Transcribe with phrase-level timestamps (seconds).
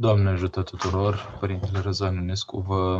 [0.00, 2.98] Doamne ajută tuturor, Părintele Răzvan Ionescu, vă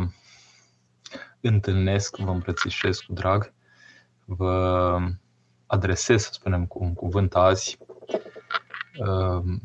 [1.41, 3.53] întâlnesc, vă îmbrățișez cu drag,
[4.25, 4.97] vă
[5.65, 7.77] adresez, să spunem, cu un cuvânt azi
[8.97, 9.61] um,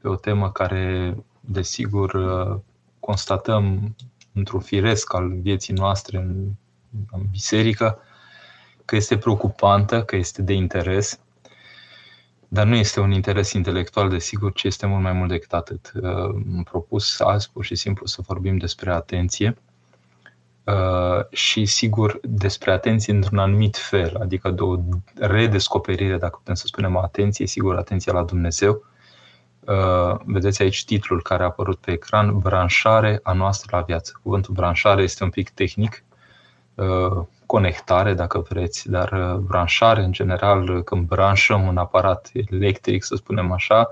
[0.00, 2.12] pe o temă care, desigur,
[3.00, 3.96] constatăm
[4.32, 6.50] într-un firesc al vieții noastre în,
[7.10, 7.98] în biserică,
[8.84, 11.20] că este preocupantă, că este de interes,
[12.48, 15.92] dar nu este un interes intelectual, desigur, ci este mult mai mult decât atât.
[16.02, 16.12] Uh,
[16.56, 19.56] am propus azi pur și simplu să vorbim despre atenție
[20.64, 24.76] uh, și, sigur, despre atenție într-un anumit fel, adică de o
[25.14, 28.84] redescoperire, dacă putem să spunem, a atenției, sigur, atenția la Dumnezeu.
[29.60, 34.20] Uh, vedeți aici titlul care a apărut pe ecran, Branșare a noastră la viață.
[34.22, 36.04] Cuvântul branșare este un pic tehnic,
[37.48, 43.16] conectare, dacă vreți, dar uh, branșare, în general, uh, când branșăm un aparat electric, să
[43.16, 43.90] spunem așa,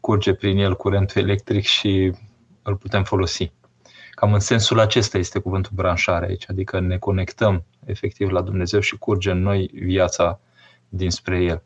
[0.00, 2.12] curge prin el curentul electric și
[2.62, 3.52] îl putem folosi.
[4.10, 8.98] Cam în sensul acesta este cuvântul branșare aici, adică ne conectăm efectiv la Dumnezeu și
[8.98, 10.40] curge în noi viața
[10.88, 11.62] dinspre El.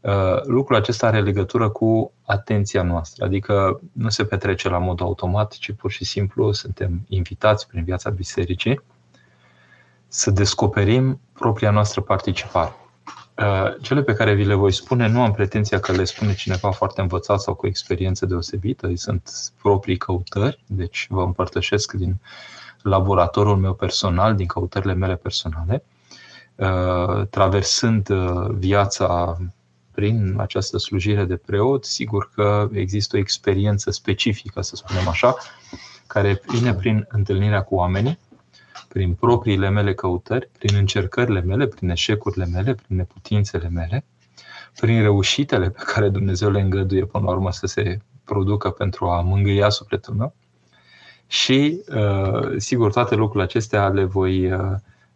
[0.00, 5.52] Uh, lucrul acesta are legătură cu atenția noastră, adică nu se petrece la mod automat,
[5.52, 8.80] ci pur și simplu suntem invitați prin viața bisericii
[10.14, 12.72] să descoperim propria noastră participare.
[13.38, 16.70] Uh, cele pe care vi le voi spune nu am pretenția că le spune cineva
[16.70, 19.30] foarte învățat sau cu experiență deosebită, ei sunt
[19.62, 22.20] proprii căutări, deci vă împărtășesc din
[22.82, 25.84] laboratorul meu personal, din căutările mele personale,
[26.54, 29.38] uh, traversând uh, viața
[29.94, 35.36] prin această slujire de preot, sigur că există o experiență specifică, să spunem așa,
[36.06, 38.18] care vine prin întâlnirea cu oamenii,
[38.92, 44.04] prin propriile mele căutări, prin încercările mele, prin eșecurile mele, prin neputințele mele,
[44.80, 49.20] prin reușitele pe care Dumnezeu le îngăduie până la urmă să se producă pentru a
[49.20, 50.34] mângâia sufletul meu.
[51.26, 54.60] Și, uh, sigur, toate lucrurile acestea le voi uh,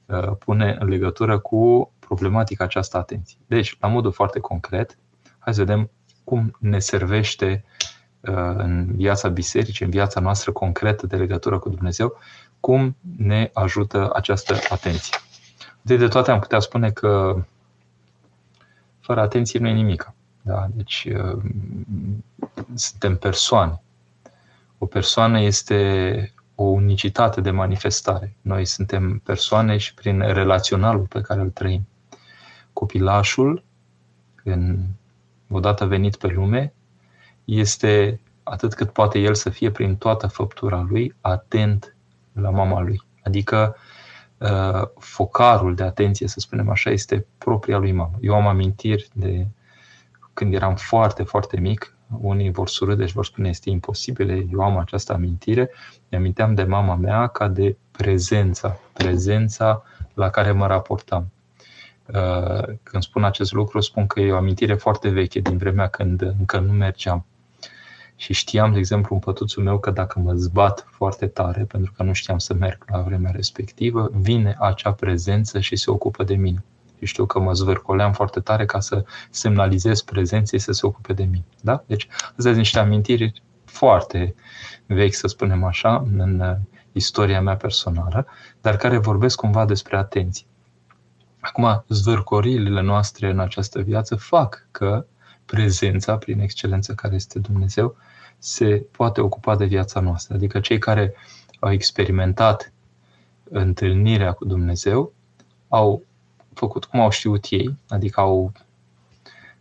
[0.07, 3.41] uh, pune în legătură cu problematica aceasta atenției.
[3.47, 4.99] Deci, la modul foarte concret,
[5.39, 5.91] hai să vedem
[6.25, 7.65] cum ne servește
[8.57, 12.19] în viața bisericii, în viața noastră concretă de legătură cu Dumnezeu,
[12.67, 15.17] cum ne ajută această atenție.
[15.83, 17.45] De, de toate am putea spune că
[19.01, 20.13] fără atenție nu e nimic.
[20.43, 20.67] Da?
[20.71, 21.43] Deci uh,
[22.75, 23.83] suntem persoane.
[24.79, 28.37] O persoană este o unicitate de manifestare.
[28.41, 31.89] Noi suntem persoane și prin relaționalul pe care îl trăim.
[32.73, 33.63] Copilașul,
[34.45, 34.79] în,
[35.51, 36.73] odată venit pe lume,
[37.45, 41.96] este atât cât poate el să fie prin toată făptura lui atent
[42.41, 43.03] la mama lui.
[43.23, 43.77] Adică
[44.39, 48.19] uh, focarul de atenție, să spunem așa, este propria lui mamă.
[48.21, 49.47] Eu am amintiri de
[50.35, 54.79] când eram foarte, foarte mic, unii vor surâde și vor spune este imposibil, eu am
[54.79, 55.71] această amintire,
[56.09, 59.83] mi aminteam de mama mea ca de prezența, prezența
[60.15, 61.31] la care mă raportam.
[62.07, 66.23] Uh, când spun acest lucru, spun că e o amintire foarte veche, din vremea când
[66.23, 67.25] încă nu mergeam
[68.17, 72.03] și știam, de exemplu, în pătuțul meu că dacă mă zbat foarte tare, pentru că
[72.03, 76.65] nu știam să merg la vremea respectivă, vine acea prezență și se ocupă de mine.
[76.99, 81.25] Și știu că mă zvârcoleam foarte tare ca să semnalizez prezenței să se ocupe de
[81.25, 81.45] mine.
[81.61, 81.85] Da?
[81.87, 84.35] Deci, astea sunt niște amintiri foarte
[84.87, 86.57] vechi, să spunem așa, în uh,
[86.93, 88.27] istoria mea personală,
[88.61, 90.47] dar care vorbesc cumva despre atenție.
[91.41, 95.07] Acum, zvârcorile noastre în această viață fac că
[95.45, 97.97] prezența, prin excelență care este Dumnezeu,
[98.47, 100.35] se poate ocupa de viața noastră.
[100.35, 101.15] Adică cei care
[101.61, 102.73] au experimentat
[103.51, 105.13] întâlnirea cu Dumnezeu
[105.69, 106.03] au
[106.55, 108.53] făcut cum au știut ei, adică au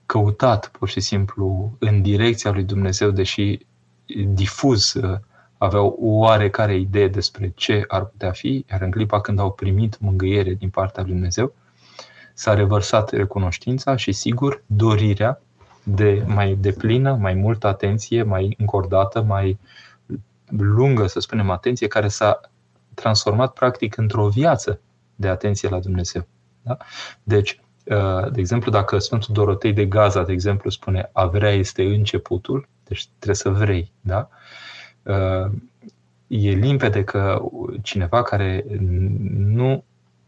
[0.05, 3.59] căutat pur și simplu în direcția lui Dumnezeu, deși
[4.27, 5.17] difuz uh,
[5.57, 9.99] aveau o oarecare idee despre ce ar putea fi, iar în clipa când au primit
[9.99, 11.53] mângâiere din partea lui Dumnezeu,
[12.33, 15.41] s-a revărsat recunoștința și, sigur, dorirea
[15.85, 19.59] de mai deplină, mai multă atenție, mai încordată, mai
[20.49, 22.39] lungă, să spunem, atenție, care s-a
[22.93, 24.79] transformat practic într-o viață
[25.15, 26.27] de atenție la Dumnezeu.
[26.61, 26.77] Da?
[27.23, 31.83] Deci, uh, de exemplu, dacă Sfântul Dorotei de Gaza, de exemplu, spune a vrea este
[31.83, 34.29] începutul, deci trebuie să vrei, da?
[35.03, 35.51] Uh,
[36.27, 37.41] e limpede că
[37.81, 38.65] cineva care
[39.37, 39.83] nu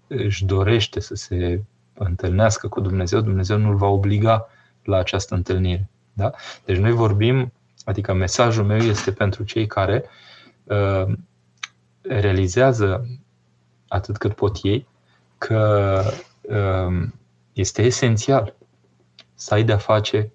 [0.08, 1.62] își dorește să se
[1.94, 4.48] întâlnească cu Dumnezeu, Dumnezeu nu îl va obliga
[4.88, 5.90] la această întâlnire.
[6.14, 6.32] Da?
[6.66, 7.52] Deci noi vorbim,
[7.86, 10.06] adică mesajul meu este pentru cei care
[10.64, 11.14] uh,
[12.02, 13.08] realizează
[13.88, 14.88] atât cât pot ei
[15.38, 16.02] că
[16.42, 17.08] uh,
[17.54, 18.56] este esențial
[19.34, 20.32] să ai de-a face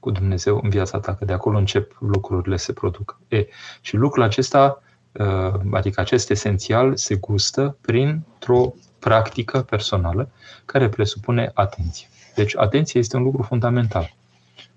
[0.00, 3.20] cu Dumnezeu în viața ta, că de acolo încep lucrurile să se producă.
[3.28, 3.46] E,
[3.80, 10.30] și lucrul acesta, uh, adică acest esențial, se gustă printr-o practică personală
[10.64, 12.08] care presupune atenție.
[12.38, 14.14] Deci atenția este un lucru fundamental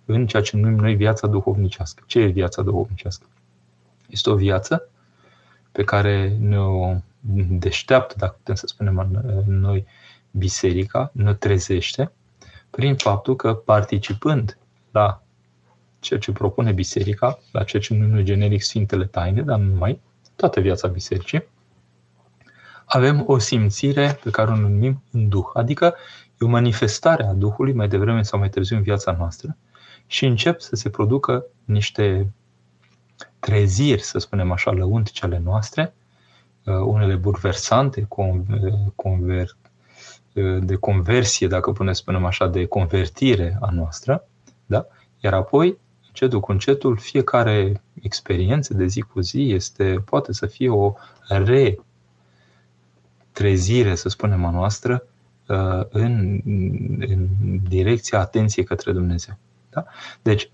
[0.05, 2.03] în ceea ce numim noi viața duhovnicească.
[2.07, 3.25] Ce e viața duhovnicească?
[4.09, 4.89] Este o viață
[5.71, 6.95] pe care ne-o
[7.49, 9.85] deșteaptă, dacă putem să spunem noi,
[10.31, 12.11] biserica, ne trezește
[12.69, 14.57] prin faptul că participând
[14.91, 15.21] la
[15.99, 19.99] ceea ce propune biserica, la ceea ce numim generic Sfintele Taine, dar nu numai,
[20.35, 21.43] toată viața bisericii,
[22.85, 25.95] avem o simțire pe care o numim în Duh, adică
[26.41, 29.57] e o manifestare a Duhului mai devreme sau mai târziu în viața noastră
[30.07, 32.33] și încep să se producă niște
[33.39, 35.93] treziri, să spunem așa, lăunticele noastre,
[36.65, 38.07] uh, unele burversante,
[38.95, 39.57] conver,
[40.33, 44.27] uh, de conversie, dacă putem spunem așa, de convertire a noastră,
[44.65, 44.85] da?
[45.19, 45.77] iar apoi,
[46.07, 50.93] încetul cu încetul, fiecare experiență de zi cu zi este, poate să fie o
[53.31, 55.09] retrezire, să spunem, a noastră uh,
[55.89, 56.41] în,
[56.99, 57.27] în
[57.69, 59.37] direcția atenției către Dumnezeu.
[59.69, 59.85] Da?
[60.21, 60.49] Deci,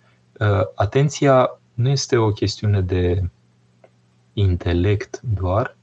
[0.75, 3.23] atenția nu este o chestiune de
[4.33, 5.75] intelect doar.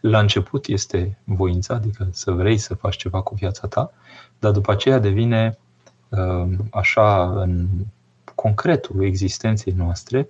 [0.00, 3.92] La început este voința, adică să vrei să faci ceva cu viața ta,
[4.38, 5.58] dar după aceea devine
[6.08, 7.66] uh, așa în
[8.34, 10.28] concretul existenței noastre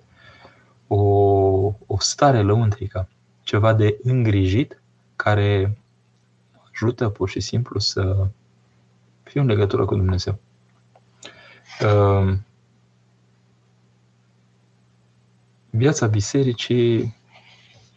[0.87, 1.01] o,
[1.85, 3.07] o stare lăuntrică,
[3.43, 4.81] ceva de îngrijit
[5.15, 5.77] care
[6.73, 8.27] ajută pur și simplu să
[9.23, 10.39] fiu în legătură cu Dumnezeu.
[11.81, 12.33] Uh,
[15.69, 17.15] Viața bisericii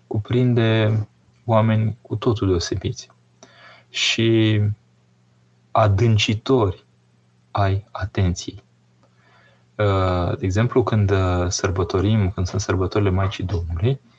[0.06, 1.00] cuprinde
[1.44, 3.10] oameni cu totul deosebiți
[3.88, 4.60] și
[5.70, 6.84] adâncitori
[7.50, 8.62] ai atenției.
[9.74, 11.12] Uh, de exemplu, când
[11.48, 14.15] sărbătorim, când sunt sărbătorile Maicii Domnului, uh,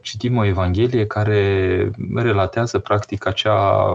[0.00, 3.86] citim o Evanghelie care relatează practic acea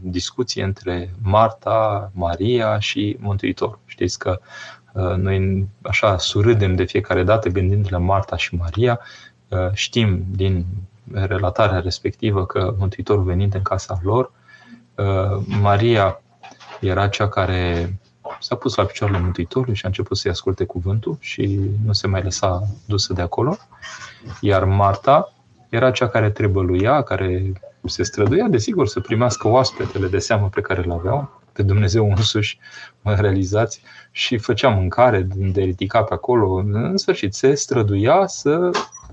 [0.00, 3.78] discuție între Marta, Maria și Mântuitor.
[3.86, 4.40] Știți că
[4.94, 9.00] Uh, noi așa surâdem de fiecare dată gândind la Marta și Maria.
[9.48, 10.64] Uh, știm din
[11.12, 14.32] relatarea respectivă că Mântuitorul venind în casa lor,
[14.94, 16.20] uh, Maria
[16.80, 17.94] era cea care
[18.40, 22.22] s-a pus la picioarele Mântuitorului și a început să-i asculte cuvântul și nu se mai
[22.22, 23.56] lăsa dusă de acolo.
[24.40, 25.32] Iar Marta
[25.68, 27.52] era cea care trebăluia, care
[27.84, 32.58] se străduia, desigur, să primească oaspetele de seamă pe care le aveau, pe Dumnezeu însuși,
[33.00, 36.54] mă realizați, și făcea mâncare de ridica pe acolo.
[36.54, 38.70] În sfârșit, se străduia să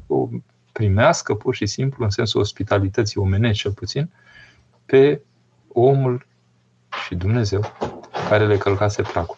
[0.08, 0.28] o
[0.72, 4.10] primească pur și simplu, în sensul ospitalității omenești cel puțin,
[4.86, 5.22] pe
[5.74, 6.26] omul
[7.06, 7.62] și Dumnezeu
[8.32, 9.38] care le călcase pragul.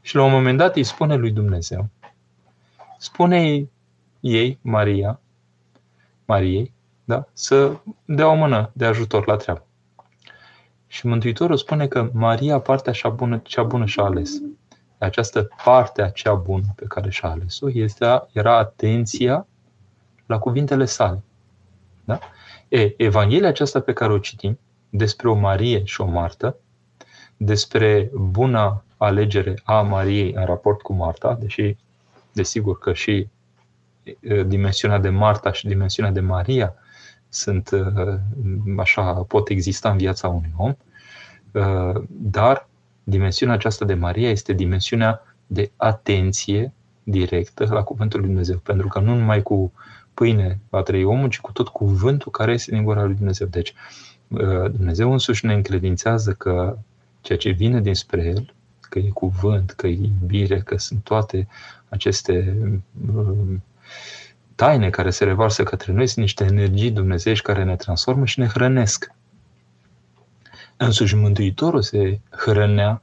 [0.00, 1.88] Și la un moment dat îi spune lui Dumnezeu,
[2.98, 3.68] spune
[4.20, 5.20] ei, Maria,
[6.24, 6.72] Mariei,
[7.04, 9.64] da, să dea o mână de ajutor la treabă.
[10.86, 14.30] Și Mântuitorul spune că Maria, partea cea bună, cea bună și-a ales.
[14.98, 19.46] Această parte a cea bună pe care și-a ales-o este, era atenția
[20.26, 21.22] la cuvintele sale.
[22.04, 22.18] Da?
[22.68, 24.58] E, Evanghelia aceasta pe care o citim,
[24.90, 26.56] despre o Marie și o Martă,
[27.42, 31.76] despre buna alegere a Mariei în raport cu Marta, deși
[32.32, 33.28] desigur că și
[34.46, 36.74] dimensiunea de Marta și dimensiunea de Maria
[37.28, 37.70] sunt
[38.78, 40.74] așa, pot exista în viața unui om,
[42.08, 42.68] dar
[43.04, 48.56] dimensiunea aceasta de Maria este dimensiunea de atenție directă la Cuvântul lui Dumnezeu.
[48.56, 49.72] Pentru că nu numai cu
[50.14, 53.46] pâine va trăi omul, ci cu tot cuvântul care este din gura lui Dumnezeu.
[53.46, 53.74] Deci,
[54.70, 56.78] Dumnezeu însuși ne încredințează că
[57.20, 61.48] ceea ce vine dinspre El, că e cuvânt, că e iubire, că sunt toate
[61.88, 62.56] aceste
[64.54, 68.46] taine care se revarsă către noi, sunt niște energii dumnezeiești care ne transformă și ne
[68.46, 69.12] hrănesc.
[70.76, 73.02] Însuși Mântuitorul se hrănea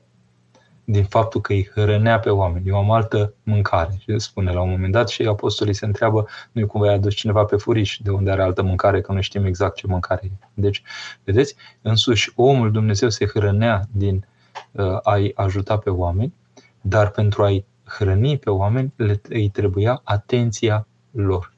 [0.89, 2.67] din faptul că îi hrănea pe oameni.
[2.67, 3.97] Eu am altă mâncare.
[3.99, 7.43] Și spune la un moment dat și apostolii se întreabă, nu cumva i-a adus cineva
[7.43, 10.47] pe furiș de unde are altă mâncare, că nu știm exact ce mâncare e.
[10.53, 10.81] Deci,
[11.23, 14.25] vedeți, însuși omul Dumnezeu se hrănea din
[14.71, 16.33] uh, a-i ajuta pe oameni,
[16.81, 21.53] dar pentru a-i hrăni pe oameni le, îi trebuia atenția lor.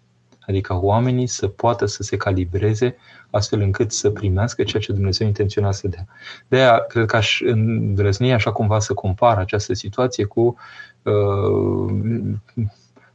[0.49, 2.95] Adică oamenii să poată să se calibreze
[3.29, 6.07] astfel încât să primească ceea ce Dumnezeu intenționa să dea.
[6.47, 10.55] De aia, cred că aș îndrăzni așa cumva să compar această situație cu
[11.03, 11.93] uh,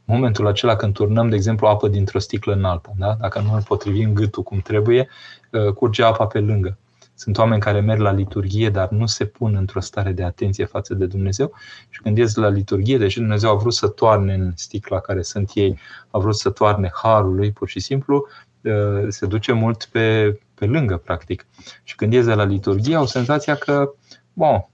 [0.05, 2.93] momentul acela când turnăm, de exemplu, apă dintr-o sticlă în alta.
[2.97, 3.17] Da?
[3.19, 5.07] Dacă nu îl potrivim gâtul cum trebuie,
[5.51, 6.77] uh, curge apa pe lângă.
[7.15, 10.93] Sunt oameni care merg la liturghie, dar nu se pun într-o stare de atenție față
[10.93, 11.53] de Dumnezeu.
[11.89, 15.51] Și când ies la liturghie, deși Dumnezeu a vrut să toarne în sticla care sunt
[15.53, 15.79] ei,
[16.11, 18.27] a vrut să toarne harul lui, pur și simplu,
[18.61, 21.45] uh, se duce mult pe, pe lângă, practic.
[21.83, 23.93] Și când ies de la liturghie, au senzația că,
[24.33, 24.65] bun,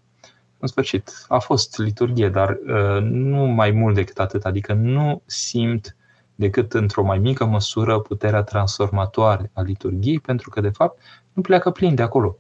[0.60, 5.96] în sfârșit, a fost liturghie, dar uh, nu mai mult decât atât, adică nu simt
[6.42, 11.02] decât într-o mai mică măsură puterea transformatoare a liturghiei, pentru că, de fapt,
[11.34, 12.38] nu pleacă plin de acolo.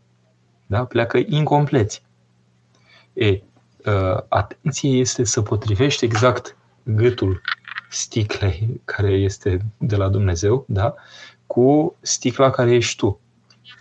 [0.65, 0.85] Da?
[0.85, 2.03] Pleacă incompleți.
[3.13, 7.41] E, uh, atenție este să potrivești exact gâtul
[7.89, 10.93] sticlei care este de la Dumnezeu, da?
[11.47, 13.19] cu sticla care ești tu.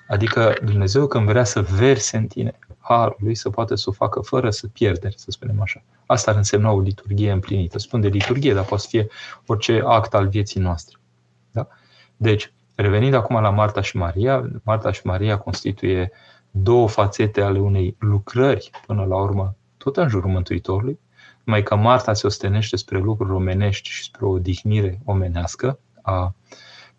[0.09, 4.21] Adică Dumnezeu când vrea să verse în tine harul lui, să poată să o facă
[4.21, 5.83] fără să pierderi, să spunem așa.
[6.11, 7.79] Asta ar însemna o liturghie împlinită.
[7.79, 9.09] Spun de liturghie, dar poate să fie
[9.47, 10.97] orice act al vieții noastre.
[11.51, 11.69] Da?
[12.17, 16.13] Deci, revenind acum la Marta și Maria, Marta și Maria constituie
[16.51, 20.99] două fațete ale unei lucrări, până la urmă, tot în jurul Mântuitorului,
[21.45, 26.35] numai că Marta se ostenește spre lucruri omenești și spre o odihnire omenească a, a,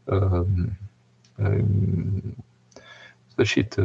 [0.05, 0.45] a,
[1.37, 1.49] a
[3.27, 3.75] sfârșit,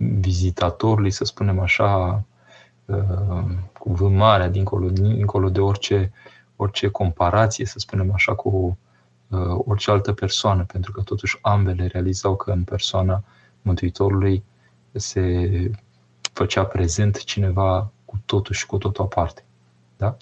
[0.00, 2.22] vizitatorului, să spunem așa,
[2.84, 3.44] uh,
[3.78, 6.12] cu vâmarea dincolo, dincolo de orice,
[6.56, 8.78] orice comparație, să spunem așa, cu
[9.28, 13.24] uh, orice altă persoană, pentru că totuși ambele realizau că în persoana
[13.62, 14.44] Mântuitorului
[14.92, 15.70] se
[16.32, 19.44] făcea prezent cineva cu totul și cu totul aparte.
[19.96, 20.16] Da?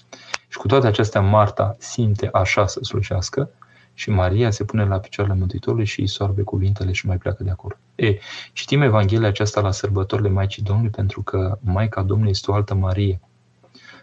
[0.47, 3.49] Și cu toate acestea, Marta simte așa să slujească
[3.99, 7.49] și Maria se pune la picioarele Mântuitorului și îi soarbe cuvintele și mai pleacă de
[7.49, 7.75] acolo.
[7.95, 8.17] E,
[8.53, 13.19] citim Evanghelia aceasta la sărbătorile Maicii Domnului pentru că Maica Domnului este o altă Marie.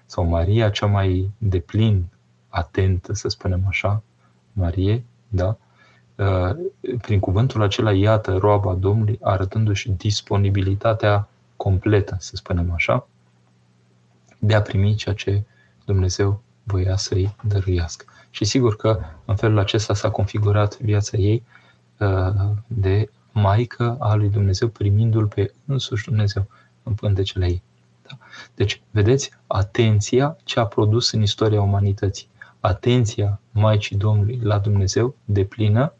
[0.06, 2.04] Sau Maria cea mai deplin
[2.48, 4.02] atentă, să spunem așa,
[4.52, 5.56] Marie, da?
[6.14, 6.56] Uh,
[7.00, 13.08] prin cuvântul acela, iată, roaba Domnului, arătându-și disponibilitatea completă, să spunem așa,
[14.38, 15.42] de a primi ceea ce
[15.84, 18.04] Dumnezeu voia să-i dăruiască.
[18.37, 21.43] Și sigur că în felul acesta s-a configurat viața ei
[21.99, 26.47] uh, de maică a lui Dumnezeu, primindu-l pe însuși Dumnezeu
[26.83, 27.62] în pântecele ei.
[28.09, 28.19] Da?
[28.55, 32.28] Deci, vedeți, atenția ce a produs în istoria umanității.
[32.61, 35.93] Atenția Maicii Domnului la Dumnezeu, de plină,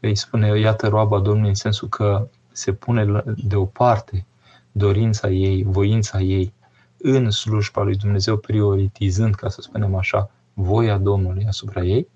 [0.00, 4.26] îi spune, iată roaba Domnului în sensul că se pune deoparte
[4.72, 6.52] dorința ei, voința ei
[6.96, 12.08] în slujba lui Dumnezeu, prioritizând, ca să spunem așa, voia Domnului asupra ei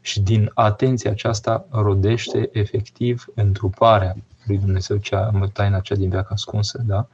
[0.00, 6.82] și din atenția aceasta rodește efectiv întruparea lui Dumnezeu, cea, taina cea din veacă ascunsă,
[6.86, 7.08] da?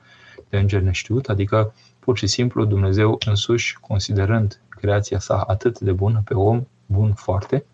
[0.49, 6.23] de înger neștiut, adică pur și simplu Dumnezeu însuși, considerând creația sa atât de bună
[6.25, 7.65] pe om, bun foarte,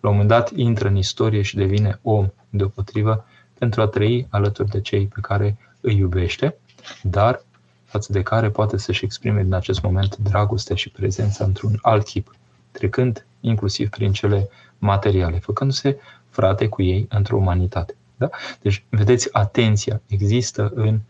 [0.00, 3.24] la un moment dat intră în istorie și devine om deopotrivă
[3.58, 6.56] pentru a trăi alături de cei pe care îi iubește,
[7.02, 7.42] dar
[7.88, 12.34] față de care poate să-și exprime în acest moment dragostea și prezența într-un alt chip,
[12.70, 17.94] trecând inclusiv prin cele materiale, făcându-se frate cu ei într-o umanitate.
[18.16, 18.28] Da?
[18.60, 21.00] Deci, vedeți, atenția există în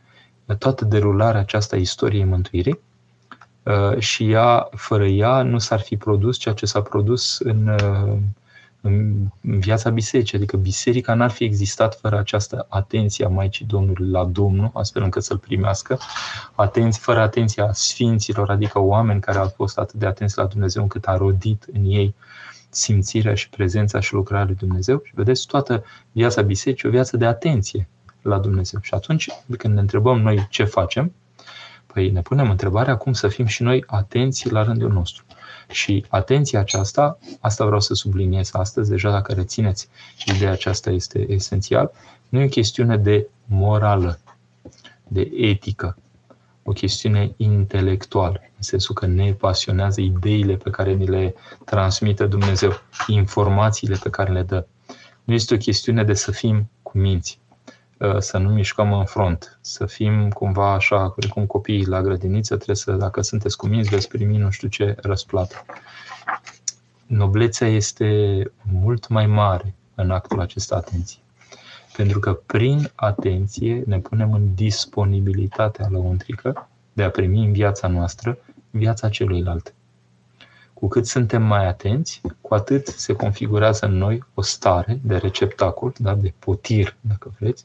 [0.58, 2.78] toată derularea aceasta istoriei mântuirii
[3.62, 7.76] uh, și ea, fără ea, nu s-ar fi produs ceea ce s-a produs în
[8.88, 10.36] uh, în viața bisericii.
[10.36, 15.22] Adică biserica n-ar fi existat fără această atenție a Maicii Domnului la Domnul, astfel încât
[15.22, 15.98] să-L primească,
[16.54, 21.04] atenți, fără atenția sfinților, adică oameni care au fost atât de atenți la Dumnezeu încât
[21.04, 22.14] a rodit în ei
[22.70, 25.00] simțirea și prezența și lucrarea lui Dumnezeu.
[25.04, 27.88] Și vedeți, toată viața bisericii o viață de atenție
[28.22, 28.80] la Dumnezeu.
[28.82, 29.28] Și atunci,
[29.58, 31.12] când ne întrebăm noi ce facem,
[31.86, 35.24] păi ne punem întrebarea cum să fim și noi atenți la rândul nostru.
[35.70, 39.88] Și atenția aceasta, asta vreau să subliniez astăzi, deja dacă rețineți
[40.26, 41.92] ideea aceasta este esențial,
[42.28, 44.18] nu e o chestiune de morală,
[45.08, 45.96] de etică,
[46.62, 51.34] o chestiune intelectuală, în sensul că ne pasionează ideile pe care ni le
[51.64, 52.72] transmite Dumnezeu,
[53.06, 54.66] informațiile pe care le dă.
[55.24, 57.47] Nu este o chestiune de să fim cu minți, Uh,
[58.18, 62.92] să nu mișcăm în front, să fim cumva așa, cum copiii la grădiniță, trebuie să,
[62.92, 65.64] dacă sunteți cuminți, veți primi nu știu ce răsplată.
[67.06, 68.40] Noblețea este
[68.72, 71.20] mult mai mare în actul acesta atenție.
[71.96, 78.38] Pentru că prin atenție ne punem în disponibilitatea lăuntrică de a primi în viața noastră
[78.70, 79.74] viața celuilalt.
[80.74, 85.92] Cu cât suntem mai atenți, cu atât se configurează în noi o stare de receptacol,
[85.96, 87.64] da, de potir, dacă vreți,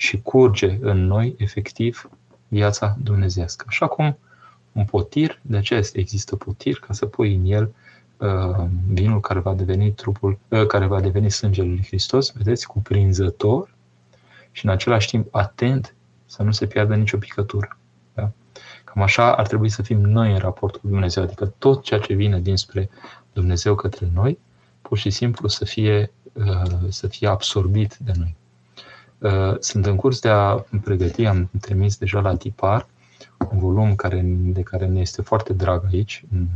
[0.00, 2.10] și curge în noi, efectiv,
[2.48, 3.64] viața dumnezească.
[3.68, 4.18] Așa cum
[4.72, 7.74] un potir, de aceea există potir, ca să pui în el
[8.16, 13.74] uh, vinul care va deveni trupul, uh, care va deveni sângele lui Hristos, vedeți, cuprinzător
[14.52, 15.94] și în același timp atent
[16.26, 17.78] să nu se piardă nicio picătură.
[18.14, 18.30] Da?
[18.84, 22.14] Cam așa ar trebui să fim noi în raport cu Dumnezeu, adică tot ceea ce
[22.14, 22.90] vine dinspre
[23.32, 24.38] Dumnezeu către noi,
[24.82, 28.38] pur și simplu să fie, uh, să fie absorbit de noi.
[29.20, 32.86] Uh, sunt în curs de a pregăti, am trimis deja la tipar
[33.50, 36.46] un volum care, de care ne este foarte drag aici, în,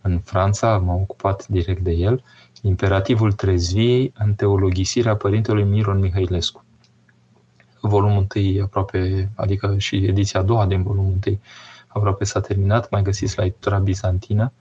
[0.00, 2.22] în Franța, m-am ocupat direct de el,
[2.66, 6.64] Imperativul trezviei în teologisirea Părintelui Miron Mihailescu.
[7.80, 11.38] Volumul 1 aproape, adică și ediția a doua din volumul 1
[11.86, 14.52] aproape s-a terminat, mai găsiți la editura bizantină,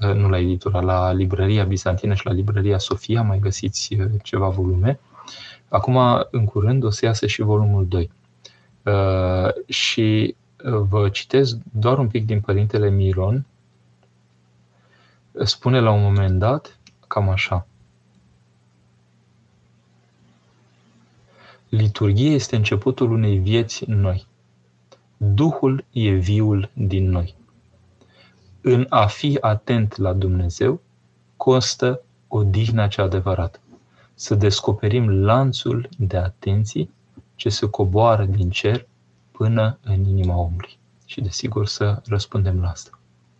[0.00, 4.48] uh, nu la editura, la librăria bizantină și la librăria Sofia mai găsiți uh, ceva
[4.48, 4.98] volume.
[5.68, 8.10] Acum, în curând, o să iasă și volumul 2.
[8.82, 13.46] Uh, și uh, vă citesc doar un pic din Părintele Miron.
[15.44, 17.66] Spune la un moment dat cam așa.
[21.68, 24.26] Liturghia este începutul unei vieți noi.
[25.16, 27.34] Duhul e viul din noi.
[28.60, 30.80] În a fi atent la Dumnezeu
[31.36, 33.60] costă odihna cea adevărată
[34.18, 36.90] să descoperim lanțul de atenții
[37.34, 38.86] ce se coboară din cer
[39.30, 40.78] până în inima omului.
[41.04, 42.90] Și desigur să răspundem la asta.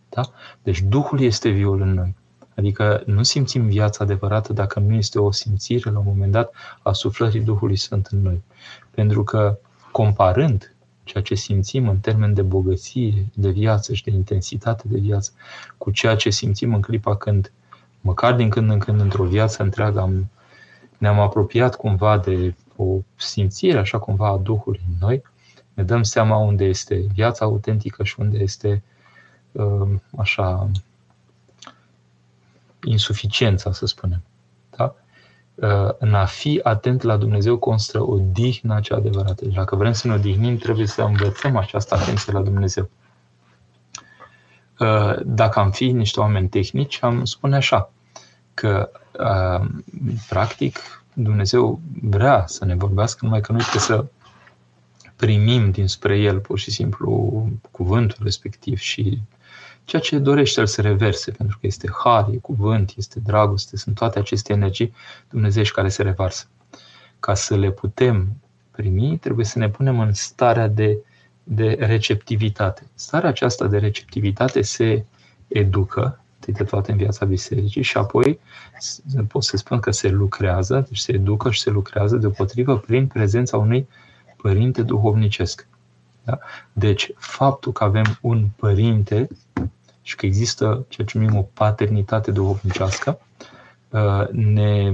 [0.08, 0.22] Da?
[0.62, 2.14] Deci Duhul este viul în noi.
[2.56, 6.52] Adică nu simțim viața adevărată dacă nu este o simțire la un moment dat
[6.82, 8.42] a suflării Duhului Sfânt în noi.
[8.90, 9.58] Pentru că
[9.92, 15.30] comparând ceea ce simțim în termen de bogăție de viață și de intensitate de viață
[15.78, 17.52] cu ceea ce simțim în clipa când,
[18.00, 20.30] măcar din când în când într-o viață întreagă am
[20.98, 25.22] ne-am apropiat cumva de o simțire așa cumva a Duhului în noi,
[25.74, 28.82] ne dăm seama unde este viața autentică și unde este
[29.52, 29.88] uh,
[30.18, 30.70] așa
[32.84, 34.22] insuficiența, să spunem.
[34.76, 34.94] Da?
[35.54, 39.44] Uh, în a fi atent la Dumnezeu constă o dihnă cea adevărată.
[39.44, 42.90] Deci dacă vrem să ne odihnim, trebuie să învățăm această atenție la Dumnezeu.
[44.78, 47.90] Uh, dacă am fi niște oameni tehnici, am spune așa,
[48.56, 48.90] că
[50.28, 50.78] practic
[51.12, 54.04] Dumnezeu vrea să ne vorbească, numai că noi trebuie să
[55.16, 59.20] primim dinspre El pur și simplu cuvântul respectiv și
[59.84, 63.94] ceea ce dorește El să reverse, pentru că este har, e cuvânt, este dragoste, sunt
[63.94, 64.94] toate aceste energii
[65.30, 66.46] dumnezeiești care se revarsă.
[67.20, 68.36] Ca să le putem
[68.70, 70.98] primi, trebuie să ne punem în starea de,
[71.42, 72.86] de receptivitate.
[72.94, 75.04] Starea aceasta de receptivitate se
[75.48, 78.38] educă întâi de toate în viața bisericii și apoi
[79.28, 83.56] pot să spun că se lucrează, deci se educă și se lucrează deopotrivă prin prezența
[83.56, 83.88] unui
[84.36, 85.66] părinte duhovnicesc.
[86.24, 86.38] Da?
[86.72, 89.28] Deci, faptul că avem un părinte
[90.02, 93.18] și că există ceea ce numim o paternitate duhovnicească,
[93.88, 94.92] uh, ne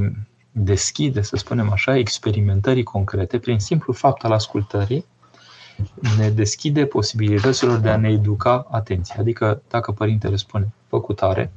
[0.52, 5.04] deschide, să spunem așa, experimentării concrete prin simplu fapt al ascultării
[6.16, 9.14] ne deschide posibilităților de a ne educa atenția.
[9.18, 11.52] Adică dacă părintele spune făcutare,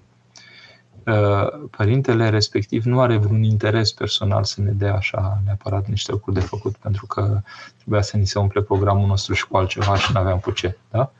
[1.05, 6.39] uh, părintele respectiv nu are vreun interes personal să ne dea așa neapărat niște lucruri
[6.39, 7.41] de făcut, pentru că
[7.77, 10.77] trebuia să ni se umple programul nostru și cu altceva și nu aveam cu ce.
[10.91, 11.11] Da?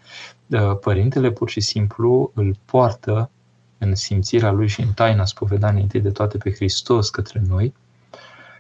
[0.48, 3.30] Uh, părintele pur și simplu îl poartă
[3.78, 7.74] în simțirea lui și în taina spovedaniei întâi de toate pe Hristos către noi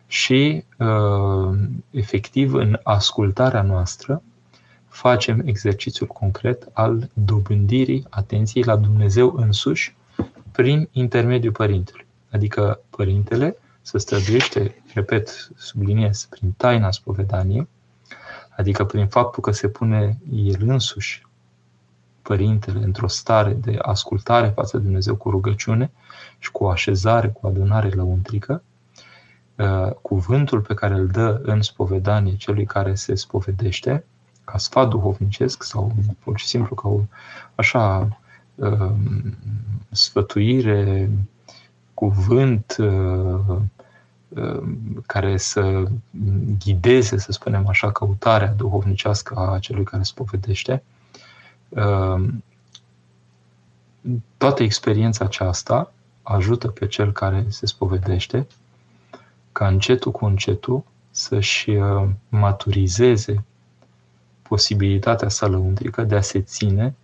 [0.07, 1.57] și uh,
[1.91, 4.21] efectiv în ascultarea noastră
[4.95, 9.95] facem exercițiul concret al dobândirii atenției la Dumnezeu însuși
[10.51, 12.05] prin intermediul părintelui.
[12.31, 17.67] Adică părintele să străduiește, repet, subliniez, prin taina spovedaniei,
[18.57, 21.25] adică prin faptul că se pune el însuși,
[22.21, 25.91] părintele, într-o stare de ascultare față de Dumnezeu cu rugăciune
[26.39, 28.63] și cu așezare, cu adunare lăuntrică,
[29.55, 34.03] uh, cuvântul pe care îl dă în spovedanie celui care se spovedește,
[34.45, 36.99] ca sfat duhovnicesc sau pur și simplu ca o
[37.55, 38.17] așa
[38.55, 39.37] um,
[39.91, 41.09] sfătuire,
[41.93, 43.57] cuvânt uh,
[44.27, 45.83] um, care să
[46.59, 50.83] ghideze, să spunem așa, căutarea duhovnicească a celui care spovedește.
[51.69, 52.43] Um,
[54.37, 58.47] toată experiența aceasta ajută pe cel care se spovedește
[59.51, 63.43] ca încetul cu încetul să-și uh, maturizeze
[64.47, 66.95] posibilitatea sa lăuntrică de a se ține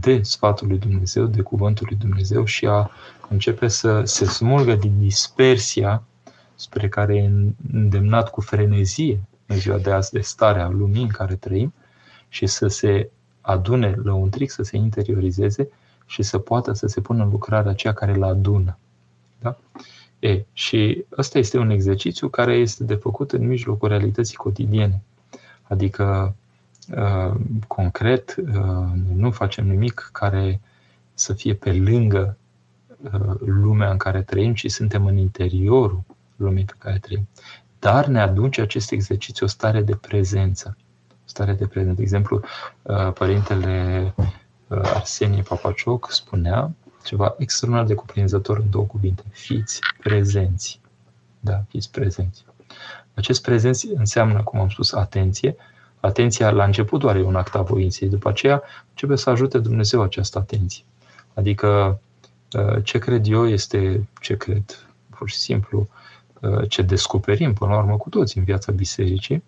[0.00, 2.90] de sfatul lui Dumnezeu, de cuvântul lui Dumnezeu și a
[3.28, 6.02] începe să se smulgă din dispersia
[6.54, 7.30] spre care e
[7.72, 11.72] îndemnat cu frenezie în ziua de azi de starea lumii în care trăim
[12.28, 15.68] și să se adune lăuntric, să se interiorizeze
[16.06, 18.78] și să poată să se pună în lucrare aceea care îl adună.
[19.40, 19.56] Da?
[20.18, 25.02] E, și ăsta este un exercițiu care este de făcut în mijlocul realității cotidiene.
[25.62, 26.39] Adică, uh,
[27.66, 30.60] concret, uh, nu facem nimic care
[31.14, 32.36] să fie pe lângă
[33.02, 36.02] uh, lumea în care trăim, ci suntem în interiorul
[36.36, 37.28] lumii pe care trăim.
[37.78, 40.76] Dar ne aduce acest exercițiu o stare de prezență.
[41.24, 41.96] Stare de prezență.
[41.96, 42.40] De exemplu,
[43.14, 44.14] părintele
[44.68, 46.70] Arsenie Papacioc spunea
[47.04, 49.22] ceva extraordinar de cuprinzător în două cuvinte.
[49.30, 50.80] Fiți prezenți.
[51.40, 52.44] Da, fiți prezenți.
[53.14, 55.56] Acest prezenți înseamnă, cum am spus, atenție.
[56.00, 60.02] Atenția la început doar e un act a voinței, după aceea începe să ajute Dumnezeu
[60.02, 60.84] această atenție.
[61.34, 62.00] Adică
[62.52, 65.88] uh, ce cred eu este, ce cred, pur și simplu,
[66.40, 69.42] uh, ce descoperim până la urmă cu toți în viața bisericii,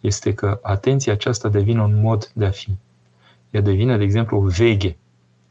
[0.00, 2.70] este că atenția aceasta devine un mod de a fi.
[3.50, 4.96] Ea devine, de exemplu, o veghe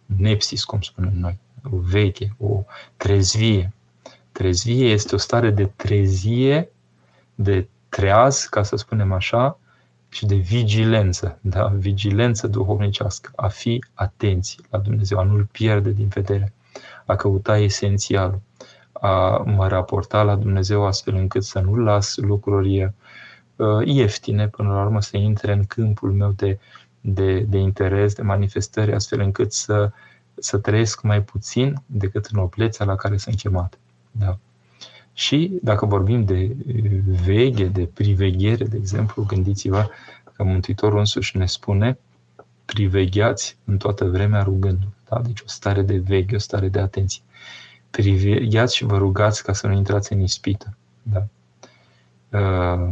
[0.06, 1.38] nepsis, cum spunem noi,
[1.72, 2.64] o veche, o
[2.98, 3.74] trezvie.
[4.32, 6.70] Trezvie este o stare de trezie,
[7.36, 9.59] de treaz, ca să spunem așa,
[10.10, 11.68] și de vigilență, da?
[11.68, 16.54] vigilență duhovnicească, a fi atenți la Dumnezeu, a nu-L pierde din vedere,
[17.06, 18.42] a căuta esențialul,
[18.92, 22.92] a mă raporta la Dumnezeu astfel încât să nu las lucruri uh,
[23.86, 26.60] ieftine, până la urmă să intre în câmpul meu de
[27.02, 29.92] de, de interes, de manifestări, astfel încât să,
[30.36, 33.78] să trăiesc mai puțin decât în oplețea la care sunt chemat.
[34.12, 34.38] Da.
[35.20, 36.56] Și dacă vorbim de
[37.26, 39.90] veghe, de priveghere, de exemplu, gândiți-vă
[40.34, 41.98] că Mântuitorul însuși ne spune
[42.66, 45.22] privegheați în toată vremea rugându da?
[45.22, 47.22] Deci o stare de veghe, o stare de atenție.
[47.90, 50.78] Privegheați și vă rugați ca să nu intrați în ispită.
[51.02, 51.28] Da?
[52.40, 52.90] Uh,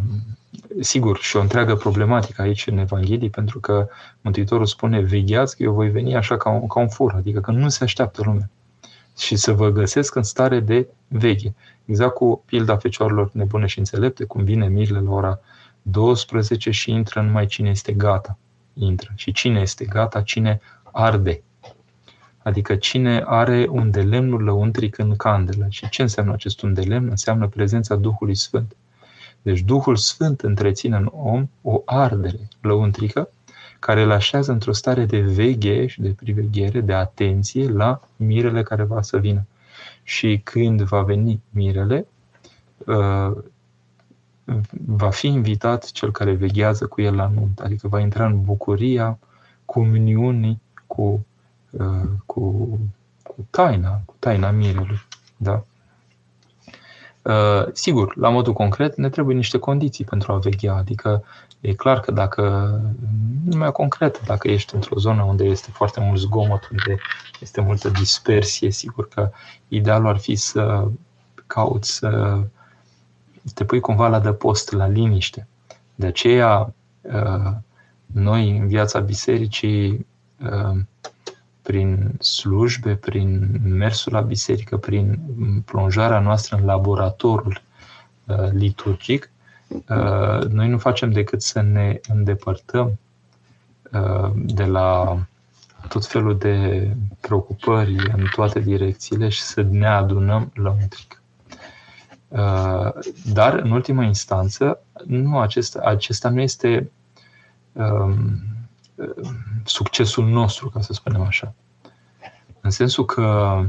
[0.79, 3.87] sigur, și o întreagă problematică aici în Evanghelie, pentru că
[4.21, 7.51] Mântuitorul spune, vegheați că eu voi veni așa ca un, ca un fur, adică că
[7.51, 8.49] nu se așteaptă lumea.
[9.17, 11.53] Și să vă găsesc în stare de veche.
[11.88, 15.39] Exact cu pilda fecioarelor nebune și înțelepte, cum vine mirele la ora
[15.82, 18.38] 12 și intră numai cine este gata.
[18.73, 19.12] Intră.
[19.15, 21.41] Și cine este gata, cine arde.
[22.38, 25.65] Adică cine are un de lemnul lăuntric în candelă.
[25.69, 27.10] Și ce înseamnă acest un de lemn?
[27.10, 28.76] Înseamnă prezența Duhului Sfânt.
[29.41, 33.30] Deci Duhul Sfânt întreține în om o ardere lăuntrică
[33.80, 38.84] care îl așează într-o stare de vegheș și de priveghere, de atenție la mirele care
[38.84, 39.45] va să vină.
[40.03, 42.07] Și când va veni mirele,
[42.85, 43.31] uh,
[44.85, 49.19] va fi invitat cel care veghează cu el la nunt, adică va intra în bucuria
[49.65, 51.25] comuniunii cu,
[51.71, 52.69] uh, cu,
[53.23, 54.99] cu taina, cu taina mirelui.
[55.37, 55.63] Da?
[57.27, 60.73] Uh, sigur, la modul concret, ne trebuie niște condiții pentru a veghea.
[60.75, 61.23] Adică
[61.61, 62.71] e clar că dacă,
[63.45, 67.01] numai concret, dacă ești într-o zonă unde este foarte mult zgomot, unde
[67.39, 69.31] este multă dispersie, sigur că
[69.67, 70.87] idealul ar fi să
[71.47, 72.39] cauți să
[73.53, 75.47] te pui cumva la dăpost, la liniște.
[75.95, 77.51] De aceea, uh,
[78.05, 80.07] noi în viața bisericii
[80.43, 80.79] uh,
[81.67, 85.19] prin slujbe, prin mersul la biserică, prin
[85.65, 87.62] plonjarea noastră în laboratorul
[88.25, 89.32] uh, liturgic,
[89.69, 92.99] uh, noi nu facem decât să ne îndepărtăm
[93.91, 95.19] uh, de la
[95.88, 101.21] tot felul de preocupări în toate direcțiile și să ne adunăm la un tric.
[103.34, 106.91] Dar, în ultima instanță, nu acesta, acesta nu este
[107.73, 108.39] um,
[109.63, 111.53] succesul nostru, ca să spunem așa.
[112.62, 113.60] În sensul că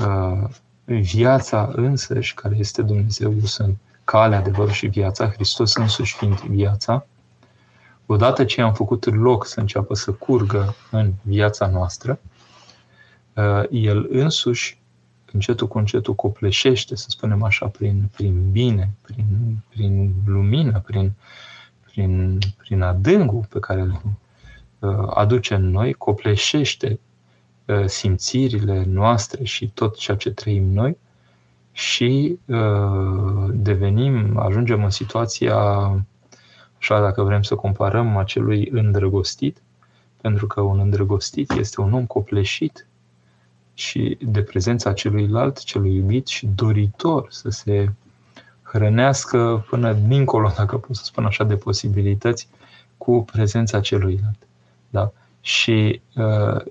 [0.00, 0.48] uh,
[0.84, 7.06] viața însăși, care este Dumnezeu, eu sunt calea, adevărul și viața, Hristos însuși fiind viața,
[8.06, 12.18] odată ce am făcut loc să înceapă să curgă în viața noastră,
[13.34, 14.80] uh, El însuși,
[15.32, 19.24] încetul cu încetul, copleșește, să spunem așa, prin, prin bine, prin,
[19.68, 21.12] prin lumină, prin,
[21.84, 24.10] prin, prin adâncul pe care îl uh,
[25.14, 26.98] aduce în noi, copleșește
[27.66, 30.96] Uh, simțirile noastre și tot ceea ce trăim noi
[31.72, 35.56] și uh, devenim, ajungem în situația,
[36.78, 39.62] așa dacă vrem să comparăm, acelui îndrăgostit,
[40.20, 42.86] pentru că un îndrăgostit este un om copleșit
[43.74, 47.92] și de prezența celuilalt, celui iubit și doritor să se
[48.62, 52.48] hrănească până dincolo, dacă pot să spun așa, de posibilități
[52.96, 54.46] cu prezența celuilalt.
[54.92, 55.12] Da?
[55.40, 56.64] Și uh,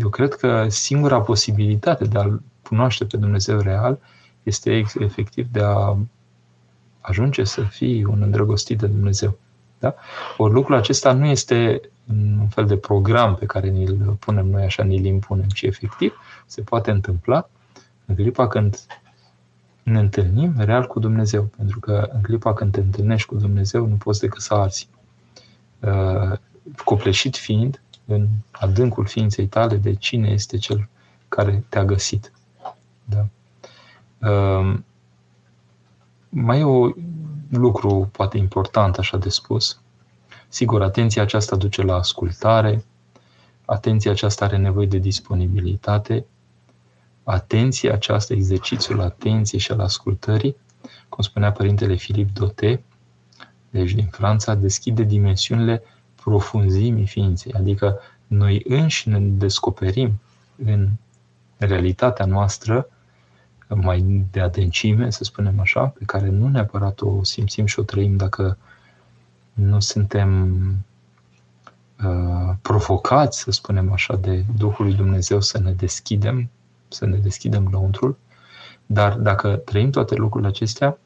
[0.00, 3.98] eu cred că singura posibilitate de a-L cunoaște pe Dumnezeu real
[4.42, 5.96] este efectiv de a
[7.00, 9.38] ajunge să fii un îndrăgostit de Dumnezeu.
[9.78, 9.94] Da?
[10.36, 14.82] Ori lucrul acesta nu este un fel de program pe care ni-l punem noi așa,
[14.82, 16.12] ni-l impunem, ci efectiv
[16.46, 17.48] se poate întâmpla
[18.06, 18.78] în clipa când
[19.82, 21.42] ne întâlnim real cu Dumnezeu.
[21.56, 24.88] Pentru că în clipa când te întâlnești cu Dumnezeu, nu poți decât să arzi.
[26.66, 30.88] Uh, copleșit fiind în adâncul ființei tale de cine este cel
[31.28, 32.32] care te-a găsit.
[33.04, 33.26] Da.
[34.30, 34.78] Uh,
[36.28, 36.94] mai e un
[37.50, 39.80] lucru poate important așa de spus.
[40.48, 42.84] Sigur, atenția aceasta duce la ascultare,
[43.64, 46.26] atenția aceasta are nevoie de disponibilitate,
[47.24, 50.56] atenția aceasta, exercițiul atenției și al ascultării,
[51.08, 52.82] cum spunea părintele Filip Dote,
[53.70, 55.82] deci din Franța, deschide dimensiunile
[56.26, 60.20] profunzimii ființei, adică noi înși ne descoperim
[60.64, 60.88] în
[61.56, 62.88] realitatea noastră
[63.68, 68.16] mai de adâncime, să spunem așa, pe care nu neapărat o simțim și o trăim
[68.16, 68.58] dacă
[69.52, 70.58] nu suntem
[72.04, 76.48] uh, provocați, să spunem așa, de Duhul lui Dumnezeu să ne deschidem,
[76.88, 78.16] să ne deschidem lăuntrul,
[78.86, 80.98] dar dacă trăim toate lucrurile acestea,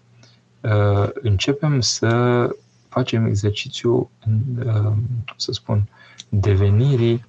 [0.61, 2.09] uh, începem să
[2.91, 4.11] facem exercițiu,
[4.67, 4.93] uh,
[5.37, 5.89] să spun,
[6.29, 7.25] devenirii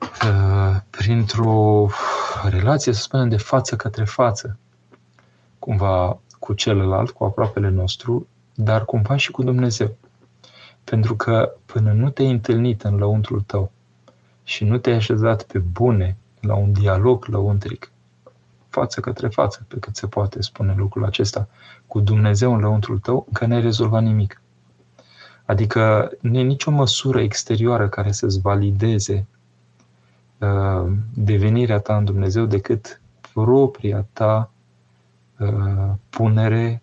[0.00, 1.88] uh, printr-o
[2.48, 4.58] relație, să spunem, de față către față,
[5.58, 9.96] cumva cu celălalt, cu aproapele nostru, dar cumva și cu Dumnezeu.
[10.84, 13.72] Pentru că până nu te-ai întâlnit în lăuntrul tău
[14.44, 17.89] și nu te-ai așezat pe bune la un dialog lăuntric,
[18.70, 21.48] față către față, pe cât se poate spune lucrul acesta,
[21.86, 24.42] cu Dumnezeu în lăuntrul tău, că n-ai rezolvat nimic.
[25.44, 29.26] Adică nu e nicio măsură exterioară care să-ți valideze
[30.38, 33.00] uh, devenirea ta în Dumnezeu decât
[33.32, 34.50] propria ta
[35.38, 36.82] uh, punere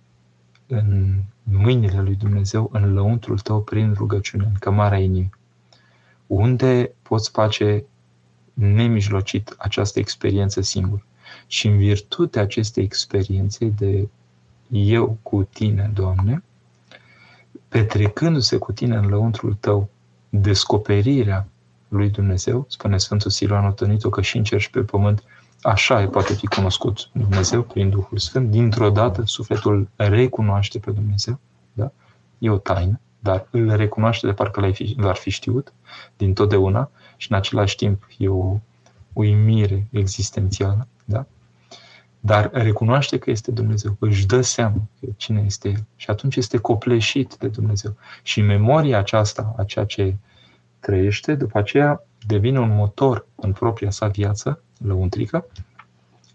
[0.67, 5.29] în mâinile lui Dumnezeu, în lăuntrul tău, prin rugăciune, în cămara inimii,
[6.27, 7.83] unde poți face
[8.53, 11.05] nemijlocit această experiență singur.
[11.47, 14.07] Și în virtutea acestei experiențe de
[14.69, 16.43] eu cu tine, Doamne,
[17.67, 19.89] petrecându-se cu tine în lăuntrul tău
[20.29, 21.47] descoperirea
[21.87, 25.23] lui Dumnezeu, spune Sfântul Siluan Otănitu că și în cer și pe pământ
[25.61, 28.49] Așa e poate fi cunoscut Dumnezeu prin Duhul Sfânt.
[28.49, 31.39] Dintr-o dată sufletul recunoaște pe Dumnezeu.
[31.73, 31.91] Da?
[32.37, 35.73] E o taină, dar îl recunoaște de parcă l-ai fi, l-ar fi știut
[36.17, 38.57] din totdeauna și în același timp e o
[39.17, 40.87] uimire existențială.
[41.05, 41.25] Da?
[42.19, 46.57] Dar recunoaște că este Dumnezeu, își dă seama că cine este El și atunci este
[46.57, 47.95] copleșit de Dumnezeu.
[48.23, 50.15] Și memoria aceasta, a ceea ce
[50.79, 55.45] trăiește, după aceea devine un motor în propria sa viață lăuntrică,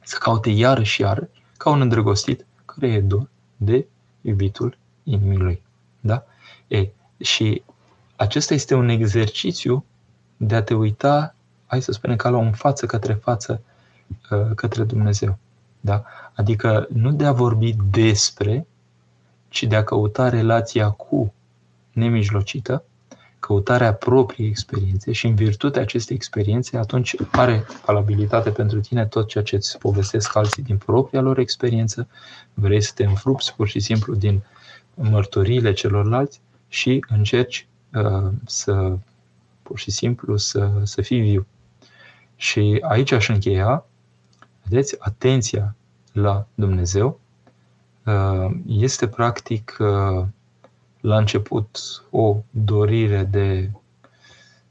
[0.05, 3.87] să caute iară și iară, ca un îndrăgostit care e dor de
[4.21, 5.62] iubitul inimii lui.
[6.01, 6.25] Da?
[6.66, 6.88] E,
[7.21, 7.62] și
[8.16, 9.85] acesta este un exercițiu
[10.37, 11.35] de a te uita,
[11.73, 13.63] hai să spunem, ca la un față către față
[14.31, 15.39] uh, către Dumnezeu.
[15.81, 16.05] Da?
[16.35, 18.67] Adică nu de a vorbi despre,
[19.49, 21.35] ci de a căuta relația cu
[21.93, 22.85] nemijlocită,
[23.39, 29.45] căutarea propriei experiențe și în virtutea acestei experiențe, atunci are valabilitate pentru tine tot ceea
[29.45, 32.09] ce îți povestesc alții din propria lor experiență,
[32.55, 34.43] vrei să te înfrupți pur și simplu din
[34.95, 38.97] mărturiile celorlalți și încerci uh, să,
[39.63, 41.47] pur și simplu, să, să fii viu.
[42.37, 43.85] Și aici aș încheia,
[44.62, 45.75] vedeți, atenția
[46.12, 47.21] la Dumnezeu
[48.05, 50.25] uh, este practic uh,
[51.01, 51.79] la început
[52.11, 53.71] o dorire de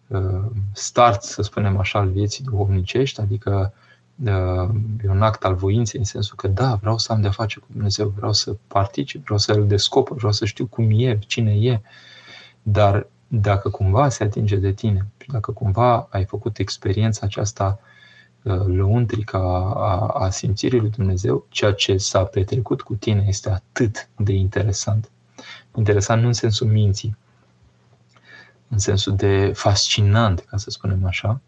[0.08, 3.74] uh, start, să spunem așa, al vieții duhovnicești, adică
[4.26, 4.70] uh,
[5.04, 7.68] e un act al voinței în sensul că da, vreau să am de-a face cu
[7.72, 11.82] Dumnezeu, vreau să particip, vreau să-L descoper, vreau să știu cum e, cine e,
[12.62, 17.80] dar dacă cumva se atinge de tine și dacă cumva ai făcut experiența aceasta
[18.42, 23.50] uh, lăuntrică a, a, a simțirii lui Dumnezeu, ceea ce s-a petrecut cu tine este
[23.50, 25.10] atât de interesant
[25.76, 27.18] Interesant nu în sensul minții,
[28.68, 31.42] în sensul de fascinant, ca să spunem așa,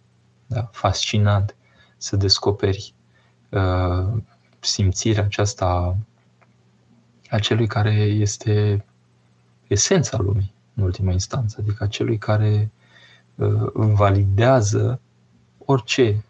[0.46, 0.70] da?
[0.72, 1.56] fascinant
[1.98, 2.94] să descoperi
[3.50, 4.22] uh,
[4.60, 5.98] simțirea aceasta
[7.30, 8.86] a celui care este
[9.68, 12.72] esența lumii, în ultima instanță, adică a celui care
[13.36, 15.00] uh, validează
[15.66, 16.24] orice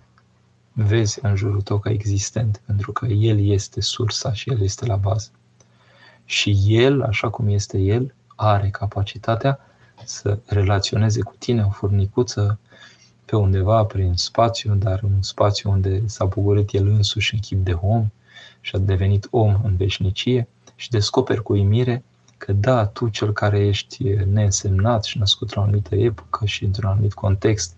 [0.74, 4.96] vezi în jurul tău ca existent, pentru că El este sursa și El este la
[4.96, 5.30] bază.
[6.26, 9.60] Și el, așa cum este el, are capacitatea
[10.06, 12.60] să relaționeze cu tine o furnicuță
[13.26, 17.72] pe undeva prin spațiu, dar un spațiu unde s-a bucurit el însuși în chip de
[17.82, 18.12] om
[18.62, 22.04] și a devenit om în veșnicie și descoperi cu uimire
[22.46, 26.90] că da, tu cel care ești neînsemnat și născut la o anumită epocă și într-un
[26.90, 27.76] anumit context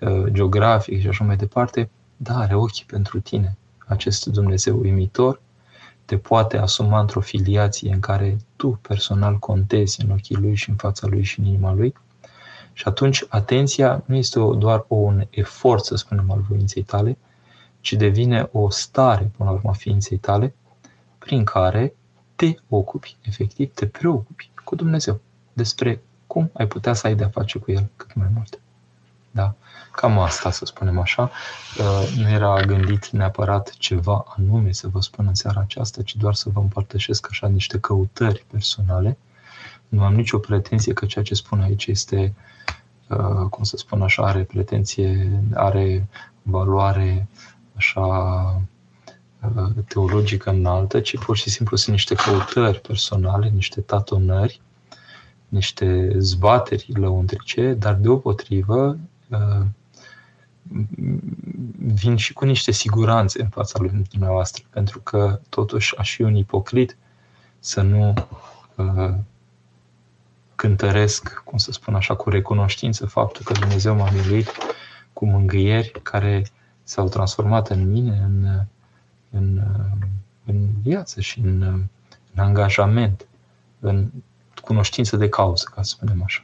[0.00, 3.56] uh, geografic și așa mai departe, da, are ochii pentru tine.
[3.86, 5.40] Acest Dumnezeu uimitor
[6.04, 10.76] te poate asuma într-o filiație în care tu personal contezi în ochii lui și în
[10.76, 11.94] fața lui și în inima lui.
[12.72, 17.18] Și atunci atenția nu este doar un efort, să spunem, al voinței tale,
[17.80, 20.54] ci devine o stare, până la urmă, a ființei tale,
[21.18, 21.94] prin care
[22.38, 25.20] te ocupi, efectiv, te preocupi cu Dumnezeu
[25.52, 28.60] despre cum ai putea să ai de-a face cu El cât mai mult.
[29.30, 29.54] Da?
[29.92, 31.30] Cam asta, să spunem așa.
[31.78, 36.34] Uh, nu era gândit neapărat ceva anume să vă spun în seara aceasta, ci doar
[36.34, 39.18] să vă împărtășesc așa niște căutări personale.
[39.88, 42.34] Nu am nicio pretenție că ceea ce spun aici este,
[43.08, 46.08] uh, cum să spun așa, are pretenție, are
[46.42, 47.28] valoare
[47.74, 48.62] așa uh,
[49.88, 54.60] teologică înaltă, ci pur și simplu sunt niște căutări personale, niște tatonări,
[55.48, 58.98] niște zbateri lăuntrice, dar deopotrivă
[61.78, 66.34] vin și cu niște siguranțe în fața lui dumneavoastră, pentru că totuși aș fi un
[66.34, 66.96] ipocrit
[67.58, 68.14] să nu
[68.74, 69.14] uh,
[70.54, 74.50] cântăresc, cum să spun așa, cu recunoștință faptul că Dumnezeu m-a miluit
[75.12, 76.46] cu mângâieri care
[76.82, 78.64] s-au transformat în mine, în,
[79.30, 79.62] în,
[80.44, 81.62] în viață și în,
[82.34, 83.26] în angajament,
[83.80, 84.10] în
[84.62, 86.42] cunoștință de cauză, ca să spunem așa.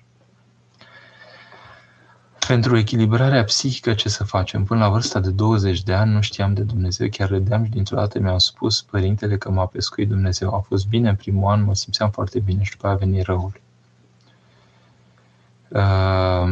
[2.47, 4.64] Pentru echilibrarea psihică ce să facem?
[4.64, 7.97] Până la vârsta de 20 de ani nu știam de Dumnezeu, chiar râdeam și dintr-o
[7.97, 10.55] dată mi-au spus părintele că m-a pescuit Dumnezeu.
[10.55, 13.25] A fost bine în primul an, mă simțeam foarte bine și după aia a venit
[13.25, 13.61] răul.
[15.68, 16.49] Uh,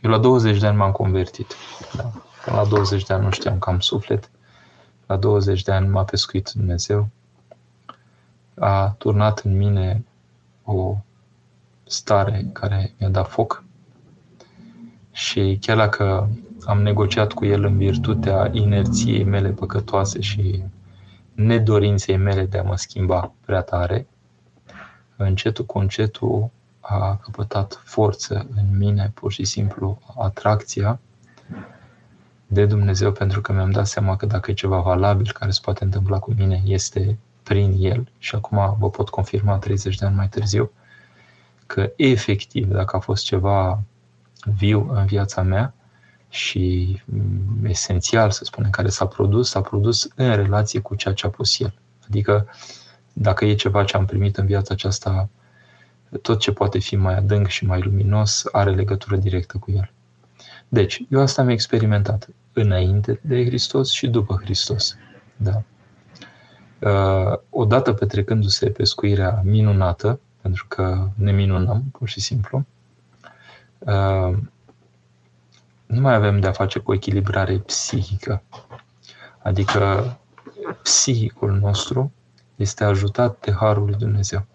[0.00, 1.54] eu la 20 de ani m-am convertit.
[1.96, 2.12] Da.
[2.44, 4.30] Până la 20 de ani nu știam că am suflet.
[5.06, 7.08] La 20 de ani m-a pescuit Dumnezeu.
[8.54, 10.04] A turnat în mine
[10.64, 10.96] o
[11.84, 13.64] stare care mi-a dat foc
[15.12, 16.28] și chiar dacă
[16.64, 20.62] am negociat cu el în virtutea inerției mele păcătoase și
[21.32, 24.06] nedorinței mele de a mă schimba prea tare,
[25.16, 31.00] încetul cu încetul a căpătat forță în mine, pur și simplu atracția
[32.54, 35.84] de Dumnezeu, pentru că mi-am dat seama că dacă e ceva valabil care se poate
[35.84, 38.08] întâmpla cu mine, este prin El.
[38.18, 40.70] Și acum vă pot confirma 30 de ani mai târziu
[41.66, 43.82] că efectiv, dacă a fost ceva
[44.44, 45.74] viu în viața mea
[46.28, 51.26] și mm, esențial, să spunem, care s-a produs, s-a produs în relație cu ceea ce
[51.26, 51.74] a pus el.
[52.08, 52.48] Adică,
[53.12, 55.28] dacă e ceva ce am primit în viața aceasta,
[56.22, 59.90] tot ce poate fi mai adânc și mai luminos are legătură directă cu el.
[60.68, 64.96] Deci, eu asta am experimentat înainte de Hristos și după Hristos.
[65.36, 65.62] Da.
[66.80, 72.66] Uh, odată petrecându-se pescuirea minunată, pentru că ne minunăm, pur și simplu,
[73.84, 74.36] Uh,
[75.86, 78.42] nu mai avem de-a face cu echilibrare psihică.
[79.38, 80.16] Adică
[80.82, 82.12] psihicul nostru
[82.56, 84.46] este ajutat de Harul lui Dumnezeu.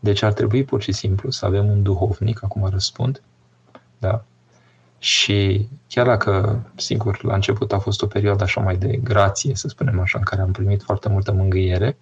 [0.00, 3.22] Deci ar trebui pur și simplu să avem un duhovnic, acum răspund,
[3.98, 4.24] da?
[4.98, 9.68] Și chiar dacă, sigur, la început a fost o perioadă așa mai de grație, să
[9.68, 11.96] spunem așa, în care am primit foarte multă mângâiere,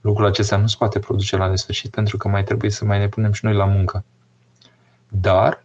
[0.00, 3.08] lucrul acesta nu se poate produce la nesfârșit pentru că mai trebuie să mai ne
[3.08, 4.04] punem și noi la muncă.
[5.08, 5.64] Dar,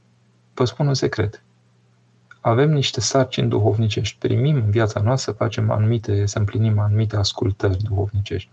[0.54, 1.44] vă spun un secret,
[2.42, 4.18] avem niște sarcini duhovnicești.
[4.20, 8.50] Primim în viața noastră, facem anumite, să împlinim anumite ascultări duhovnicești.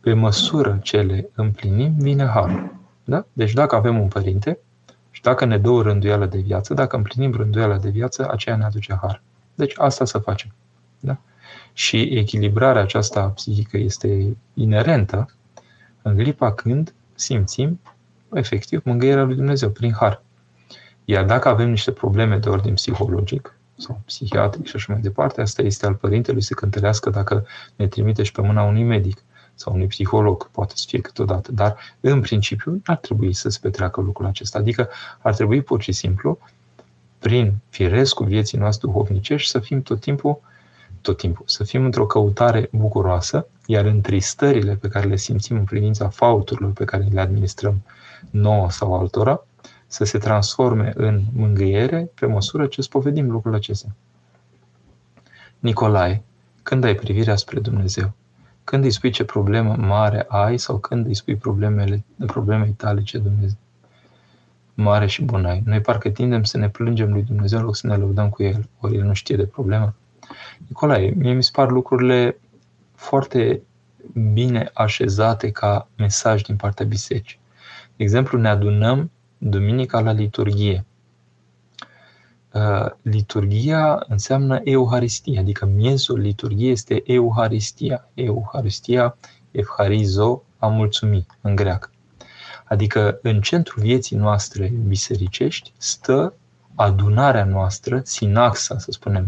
[0.00, 2.74] Pe măsură ce le împlinim, vine harul.
[3.04, 3.26] Da?
[3.32, 4.63] Deci dacă avem un părinte și
[5.24, 8.98] dacă ne dă o rânduială de viață, dacă împlinim rânduiala de viață, aceea ne aduce
[9.02, 9.22] har.
[9.54, 10.50] Deci asta să facem.
[11.00, 11.16] Da?
[11.72, 15.28] Și echilibrarea aceasta psihică este inerentă
[16.02, 17.80] în clipa când simțim
[18.32, 20.22] efectiv mângâierea lui Dumnezeu prin har.
[21.04, 25.62] Iar dacă avem niște probleme de ordin psihologic sau psihiatric și așa mai departe, asta
[25.62, 29.22] este al părintelui să cântărească dacă ne trimite și pe mâna unui medic
[29.54, 33.58] sau unui psiholog, poate să fie câteodată, dar în principiu nu ar trebui să se
[33.62, 34.58] petreacă lucrul acesta.
[34.58, 34.88] Adică
[35.18, 36.38] ar trebui pur și simplu,
[37.18, 40.40] prin firescul vieții noastre duhovnicești, să fim tot timpul
[41.04, 45.64] tot timpul, să fim într-o căutare bucuroasă, iar în tristările pe care le simțim în
[45.64, 47.82] privința faulturilor pe care le administrăm
[48.30, 49.46] nouă sau altora,
[49.86, 53.88] să se transforme în mângâiere pe măsură ce spovedim lucrul acesta.
[55.58, 56.22] Nicolae,
[56.62, 58.12] când ai privirea spre Dumnezeu?
[58.64, 63.18] Când îi spui ce problemă mare ai sau când îi spui problemele, problemei tale ce
[63.18, 63.58] Dumnezeu
[64.74, 65.62] mare și bun ai.
[65.64, 68.68] Noi parcă tindem să ne plângem lui Dumnezeu în loc să ne lăudăm cu El,
[68.80, 69.94] ori El nu știe de problemă.
[70.66, 72.38] Nicolae, mie mi se par lucrurile
[72.94, 73.62] foarte
[74.32, 77.38] bine așezate ca mesaj din partea bisericii.
[77.96, 80.84] De exemplu, ne adunăm duminica la liturghie.
[82.54, 88.08] Uh, liturgia înseamnă Euharistia, adică miezul liturgiei este Euharistia.
[88.14, 89.16] Euharistia,
[89.50, 91.90] Evharizo, a mulțumi în greacă.
[92.64, 96.34] Adică în centrul vieții noastre bisericești stă
[96.74, 99.26] adunarea noastră, sinaxa, să spunem,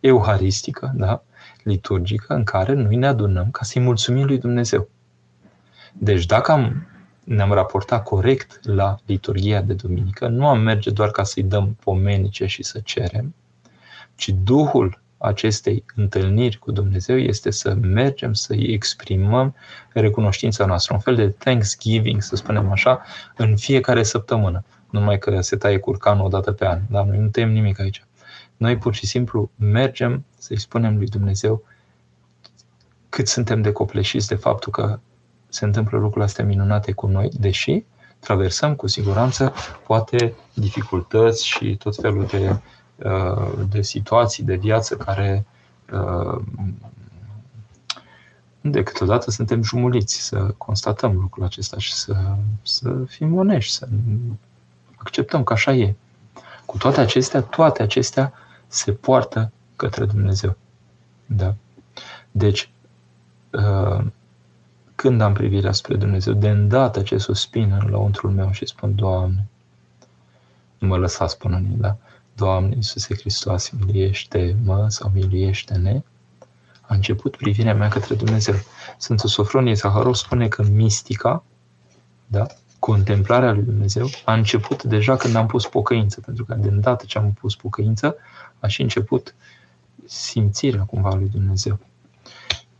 [0.00, 1.22] euharistică, da?
[1.62, 4.88] liturgică, în care noi ne adunăm ca să-i mulțumim lui Dumnezeu.
[5.92, 6.86] Deci dacă am,
[7.28, 12.46] ne-am raportat corect la liturgia de duminică, nu am merge doar ca să-i dăm pomenice
[12.46, 13.34] și să cerem,
[14.14, 19.54] ci Duhul acestei întâlniri cu Dumnezeu este să mergem să-i exprimăm
[19.92, 23.02] recunoștința noastră, un fel de thanksgiving, să spunem așa,
[23.36, 24.64] în fiecare săptămână.
[24.90, 28.04] Numai că se taie curcanul o dată pe an, dar noi nu tăiem nimic aici.
[28.56, 31.62] Noi pur și simplu mergem să-i spunem lui Dumnezeu
[33.08, 34.98] cât suntem de copleșiți de faptul că
[35.48, 37.84] se întâmplă lucrurile astea minunate cu noi, deși
[38.18, 39.52] traversăm cu siguranță
[39.86, 42.56] poate dificultăți și tot felul de,
[43.08, 45.46] uh, de situații de viață care
[45.92, 46.42] uh,
[48.60, 53.88] de câteodată suntem jumuliți să constatăm lucrul acesta și să, să fim onești, să
[54.96, 55.94] acceptăm că așa e.
[56.64, 58.32] Cu toate acestea, toate acestea
[58.66, 60.56] se poartă către Dumnezeu.
[61.26, 61.54] Da?
[62.30, 62.70] Deci,
[63.50, 64.04] uh,
[65.00, 69.46] când am privirea spre Dumnezeu, de îndată ce suspin în lăuntrul meu și spun, Doamne,
[70.78, 71.96] nu mă lăsa spune da?
[72.34, 76.02] Doamne Iisuse Hristos, miliește-mă sau miliește-ne,
[76.80, 78.54] a început privirea mea către Dumnezeu.
[78.96, 81.44] Sfântul Sofronie Zaharov spune că mistica,
[82.26, 82.46] da,
[82.78, 87.18] contemplarea lui Dumnezeu, a început deja când am pus pocăință, pentru că de îndată ce
[87.18, 88.16] am pus pocăință,
[88.60, 89.34] a și început
[90.06, 91.78] simțirea cumva lui Dumnezeu.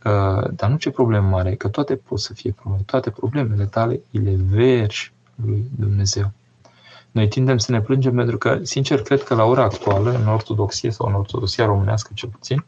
[0.05, 3.99] Uh, dar nu ce problemă mare, că toate pot să fie probleme, toate problemele tale
[4.11, 6.31] îi le vergi lui Dumnezeu.
[7.11, 10.91] Noi tindem să ne plângem pentru că, sincer, cred că la ora actuală, în ortodoxie
[10.91, 12.65] sau în ortodoxia românească cel puțin,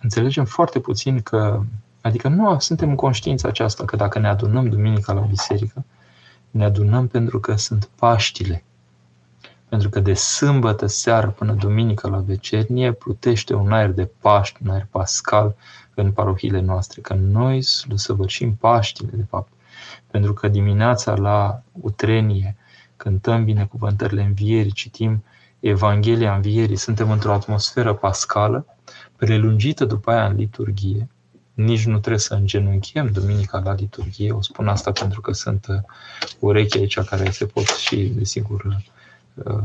[0.00, 1.60] înțelegem foarte puțin că,
[2.00, 5.84] adică nu suntem în conștiința aceasta că dacă ne adunăm duminica la biserică,
[6.50, 8.64] ne adunăm pentru că sunt Paștile.
[9.68, 14.70] Pentru că de sâmbătă seară până duminică la vecernie plutește un aer de Paști, un
[14.70, 15.54] aer pascal
[15.94, 17.00] în parohiile noastre.
[17.00, 17.62] Că noi
[17.94, 19.52] săvârșim Paștile, de fapt.
[20.10, 22.56] Pentru că dimineața la utrenie
[22.96, 25.24] cântăm binecuvântările învierii, citim
[25.60, 28.66] Evanghelia învierii, suntem într-o atmosferă pascală,
[29.16, 31.08] prelungită după aia în liturghie,
[31.54, 34.32] nici nu trebuie să îngenunchem duminica la liturghie.
[34.32, 35.76] O spun asta pentru că sunt uh,
[36.38, 38.82] urechi aici care se pot și, desigur,
[39.34, 39.62] uh,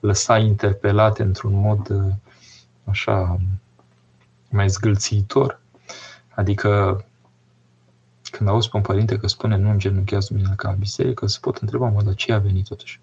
[0.00, 2.12] lăsa interpelate într-un mod uh,
[2.84, 3.38] așa
[4.48, 5.60] mai zgâlțitor.
[6.34, 7.04] Adică
[8.30, 11.88] când auzi pe un părinte că spune nu îngenunchează duminica la biserică, se pot întreba,
[11.88, 13.00] mă, dar ce a venit totuși?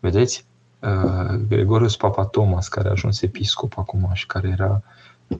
[0.00, 0.46] Vedeți?
[1.48, 4.82] Gregorius Papa Thomas, care a ajuns episcop acum și care era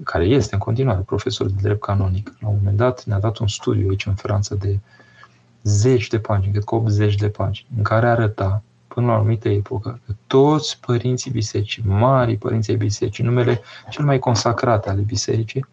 [0.02, 3.48] care este în continuare profesor de drept canonic, la un moment dat ne-a dat un
[3.48, 4.78] studiu aici în Franța de
[5.62, 8.62] zeci de pagini, cred că 80 de pagini, în care arăta
[8.94, 14.18] până la o anumită epocă că toți părinții bisericii, mari părinții bisericii, numele cel mai
[14.18, 15.66] consacrat ale bisericii,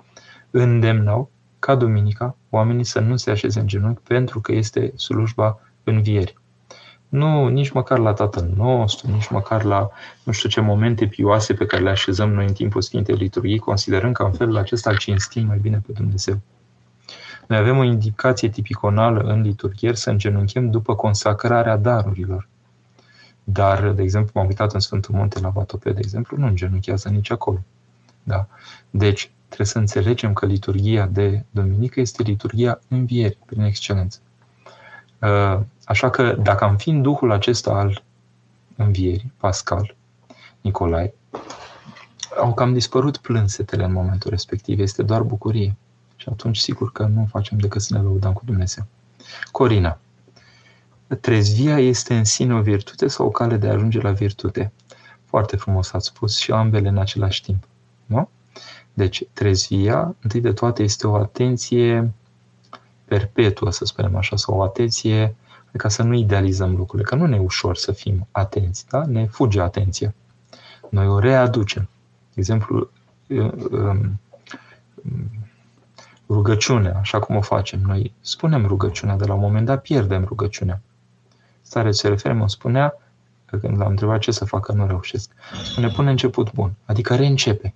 [0.52, 6.38] îndemnau ca duminica oamenii să nu se așeze în genunchi pentru că este slujba învierii.
[7.10, 9.90] Nu, nici măcar la Tatăl nostru, nici măcar la
[10.24, 14.14] nu știu ce momente pioase pe care le așezăm noi în timpul Sfintei Liturghii, considerând
[14.14, 16.40] că în felul acesta îl cinstim mai bine pe Dumnezeu.
[17.48, 22.48] Noi avem o indicație tipiconală în liturghier să îngenunchem după consacrarea darurilor.
[23.52, 27.32] Dar, de exemplu, m-am uitat în Sfântul Munte la Vatopea, de exemplu, nu îngenunchează nici
[27.32, 27.64] acolo.
[28.24, 28.48] Da?
[28.90, 34.20] Deci, trebuie să înțelegem că liturgia de duminică este liturgia învierii, prin excelență.
[35.20, 38.04] Uh, așa că dacă am fi în duhul acesta al
[38.76, 39.96] învierii, Pascal,
[40.62, 41.14] Nicolae,
[42.40, 45.76] au cam dispărut plânsetele în momentul respectiv, este doar bucurie.
[46.16, 48.86] Și atunci, sigur că nu facem decât să ne lăudăm cu Dumnezeu.
[49.52, 50.00] Corina.
[51.20, 54.72] Trezvia este în sine o virtute sau o cale de a ajunge la virtute?
[55.26, 57.68] Foarte frumos ați spus și ambele în același timp.
[58.06, 58.30] Nu?
[58.94, 62.12] Deci, trezvia, întâi de toate, este o atenție
[63.06, 65.36] perpetuă, să spunem așa, sau o atenție,
[65.78, 69.06] ca să nu idealizăm lucrurile, că nu ne e ușor să fim atenți, da?
[69.06, 70.14] ne fuge atenția.
[70.90, 71.90] Noi o readucem.
[72.34, 72.90] De exemplu,
[73.30, 74.20] um,
[76.30, 77.80] rugăciunea, așa cum o facem.
[77.80, 80.82] Noi spunem rugăciunea, de la un moment dat pierdem rugăciunea.
[81.72, 82.98] Stare se referă, mă spunea,
[83.46, 85.32] că când l-am întrebat ce să facă, nu reușesc.
[85.64, 87.74] Spune, pune început bun, adică reîncepe.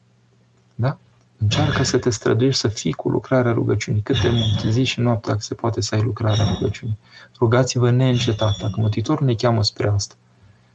[0.75, 0.97] Da?
[1.37, 5.27] Încearcă să te străduiești să fii cu lucrarea rugăciunii cât de mult, zi și noapte,
[5.27, 6.97] dacă se poate să ai lucrarea rugăciunii.
[7.39, 10.15] Rugați-vă neîncetat, dacă Mântuitorul ne cheamă spre asta.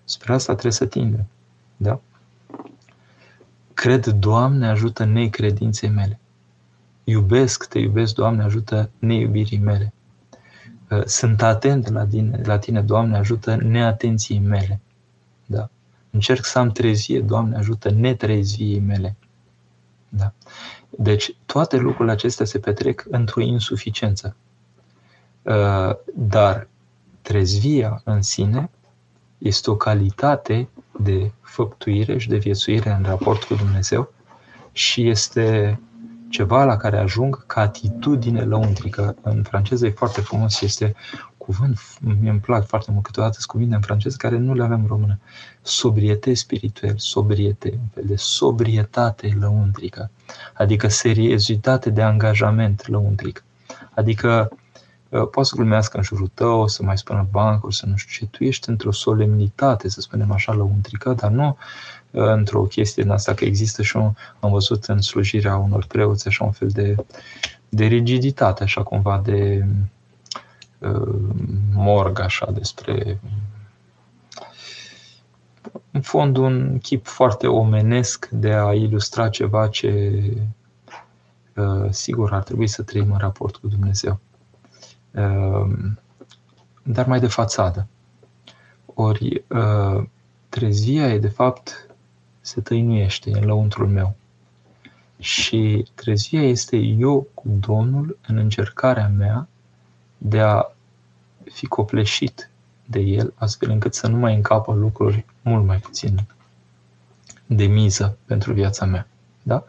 [0.04, 1.26] Spre asta trebuie să tindem.
[1.76, 2.00] Da?
[3.74, 6.18] Cred, Doamne, ajută necredinței mele.
[7.04, 9.92] Iubesc, te iubesc, Doamne, ajută neiubirii mele.
[11.05, 14.80] Sunt atent la tine, la tine, Doamne, ajută neatenției mele.
[15.47, 15.68] Da?
[16.11, 19.16] Încerc să am trezie, Doamne, ajută netrezviei mele.
[20.09, 20.32] Da?
[20.91, 24.36] Deci, toate lucrurile acestea se petrec într-o insuficiență.
[25.43, 26.68] Uh, dar
[27.22, 28.70] trezvia în sine
[29.38, 30.68] este o calitate
[31.01, 34.12] de făptuire și de viețuire în raport cu Dumnezeu
[34.72, 35.80] și este
[36.30, 39.16] ceva la care ajung ca atitudine lăuntrică.
[39.22, 40.94] În franceză e foarte frumos, este
[41.36, 44.80] cuvânt, mi îmi plac foarte mult câteodată sunt cuvinte în franceză care nu le avem
[44.80, 45.18] în română.
[45.62, 50.10] Sobrietate spiritual, sobriete, un fel de sobrietate lăuntrică,
[50.54, 53.44] adică seriozitate de angajament lăuntric.
[53.94, 54.48] Adică
[55.08, 58.36] uh, poate să glumească în jurul tău, să mai spună bancuri, să nu știu ce,
[58.36, 61.54] tu ești într-o solemnitate, să spunem așa, lăuntrică, dar nu uh,
[62.11, 66.44] într-o chestie din asta, că există și un, am văzut în slujirea unor preoți așa
[66.44, 66.94] un fel de,
[67.68, 69.64] de rigiditate, așa cumva de
[70.80, 71.18] Uh,
[71.72, 73.20] morg așa despre
[75.90, 80.22] în fond un chip foarte omenesc de a ilustra ceva ce
[81.56, 84.18] uh, sigur ar trebui să trăim în raport cu Dumnezeu.
[85.11, 85.70] Uh,
[86.82, 87.86] dar mai de fațadă.
[88.94, 89.44] Ori
[90.48, 91.89] trezvia e de fapt
[92.41, 94.14] se tăinuiește în lăuntrul meu.
[95.18, 99.49] Și trezvia este eu cu Domnul în încercarea mea
[100.18, 100.64] de a
[101.53, 102.51] fi copleșit
[102.86, 106.26] de el, astfel încât să nu mai încapă lucruri mult mai puțin
[107.47, 109.07] de miză pentru viața mea.
[109.43, 109.64] Da?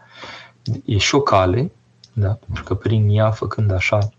[0.86, 1.72] E și o cale,
[2.14, 2.34] da?
[2.34, 4.10] pentru că prin ea, făcând așa,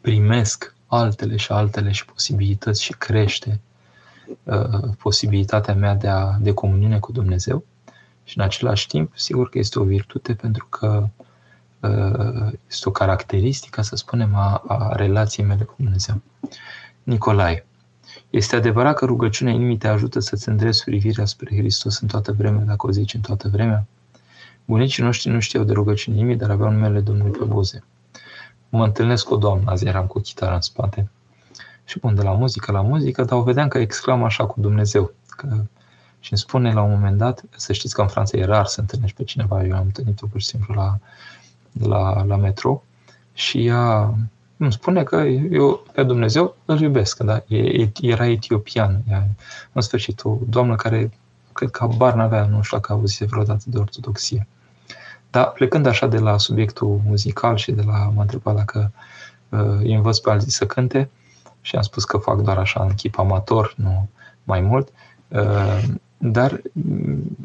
[0.00, 3.73] primesc altele și altele și posibilități și crește uh,
[4.98, 7.64] posibilitatea mea de, a, de comuniune cu Dumnezeu.
[8.24, 11.08] Și în același timp, sigur că este o virtute pentru că
[11.84, 16.20] Uh, este o caracteristică, să spunem, a, a relației mele cu Dumnezeu.
[17.02, 17.66] Nicolae,
[18.30, 22.64] este adevărat că rugăciunea inimii te ajută să-ți îndrezi privirea spre Hristos în toată vremea,
[22.64, 23.86] dacă o zici în toată vremea?
[24.64, 27.84] Bunicii noștri nu știau de rugăciune inimii, dar aveau numele Domnului pe buze.
[28.68, 31.10] Mă întâlnesc cu o doamnă, azi eram cu chitara în spate.
[31.84, 35.12] Și bun, de la muzică la muzică, dar o vedeam că exclamă așa cu Dumnezeu.
[35.28, 35.46] Că,
[36.20, 38.80] și îmi spune la un moment dat, să știți că în Franța e rar să
[38.80, 40.98] întâlnești pe cineva, eu am întâlnit-o pur și simplu la
[41.82, 42.82] la, la metro
[43.32, 44.14] și ea
[44.56, 45.16] îmi spune că
[45.50, 47.42] eu pe Dumnezeu îl iubesc, da?
[47.46, 49.28] E, era etiopian, ea,
[49.72, 51.10] în sfârșit, o doamnă care
[51.52, 54.46] cred că habar n-avea, nu știu dacă a auzit vreodată de ortodoxie.
[55.30, 58.92] Dar plecând așa de la subiectul muzical și de la m-a întrebat dacă
[59.48, 61.10] uh, îi învăț pe alții să cânte
[61.64, 64.08] și am spus că fac doar așa în chip amator, nu
[64.42, 64.88] mai mult,
[65.28, 65.82] uh,
[66.18, 66.60] dar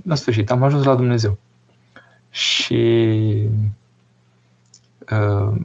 [0.05, 1.37] în sfârșit am ajuns la Dumnezeu.
[2.29, 3.13] Și
[5.11, 5.55] uh,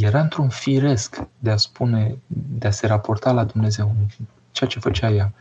[0.00, 2.18] era într-un firesc de a spune,
[2.58, 3.94] de a se raporta la Dumnezeu,
[4.50, 5.32] ceea ce făcea ea.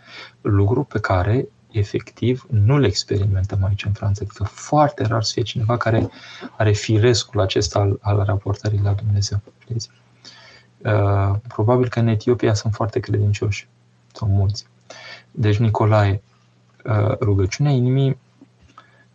[0.42, 4.22] Lucru pe care, efectiv, nu le experimentăm aici în Franța.
[4.26, 6.10] Adică foarte rar să fie cineva care
[6.58, 9.42] are firescul acesta al, al raportării la Dumnezeu.
[9.60, 9.90] Știți?
[10.84, 13.68] Uh, probabil că în Etiopia sunt foarte credincioși,
[14.14, 14.66] sau mulți.
[15.32, 16.22] Deci, Nicolae,
[16.86, 18.18] uh, rugăciunea inimii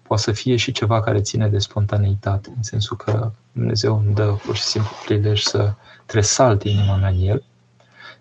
[0.03, 4.39] poate să fie și ceva care ține de spontaneitate, în sensul că Dumnezeu îmi dă
[4.45, 5.75] pur și simplu prilej să
[6.07, 7.45] tresalte inima mea în El,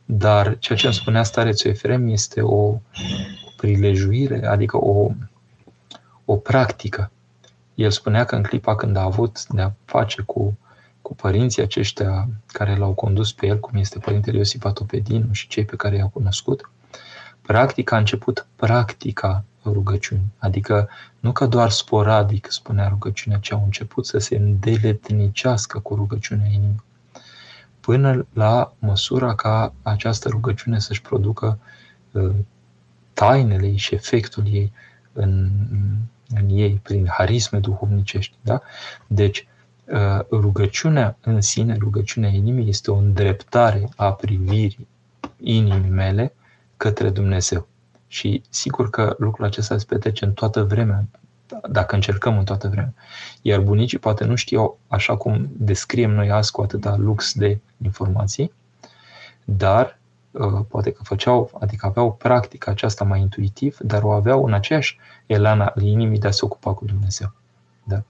[0.06, 2.80] dar ceea ce îmi spunea starețul Efrem este o, o
[3.58, 5.12] prilejuire, adică o,
[6.26, 7.12] o practică.
[7.76, 10.58] El spunea că în clipa când a avut de a face cu,
[11.08, 15.66] cu părinții aceștia care l-au condus pe el, cum este Părintele Iosif Atopedinu și cei
[15.66, 16.70] pe care i-au cunoscut,
[17.42, 20.22] practica a început practica rugăciuni.
[20.38, 20.90] Adică
[21.20, 26.84] nu că doar sporadic spunea rugăciunea, ci au început să se îndeletnicească cu rugăciunea inimii.
[27.80, 31.60] Până la măsura ca această rugăciune să-și producă
[32.12, 32.36] uh,
[33.14, 34.72] tainele ei și efectul ei
[35.14, 35.50] în,
[36.30, 38.36] în ei, prin harisme duhovnicești.
[38.42, 38.62] Da?
[39.08, 39.57] Deci, uh,
[40.32, 44.88] rugăciunea în sine, rugăciunea inimii, este o îndreptare a privirii
[45.38, 46.34] inimii mele
[46.78, 47.68] către Dumnezeu.
[48.08, 51.06] Și sigur că lucrul acesta se petrece în toată vremea,
[51.70, 52.94] dacă încercăm în toată vremea.
[53.42, 58.54] Iar bunicii poate nu știau așa cum descriem noi azi cu atâta lux de informații,
[59.44, 60.00] dar
[60.32, 65.00] uh, poate că făceau, adică aveau practica aceasta mai intuitiv, dar o aveau în aceeași
[65.26, 67.32] elan al inimii de a se ocupa cu Dumnezeu.
[67.84, 68.04] Da?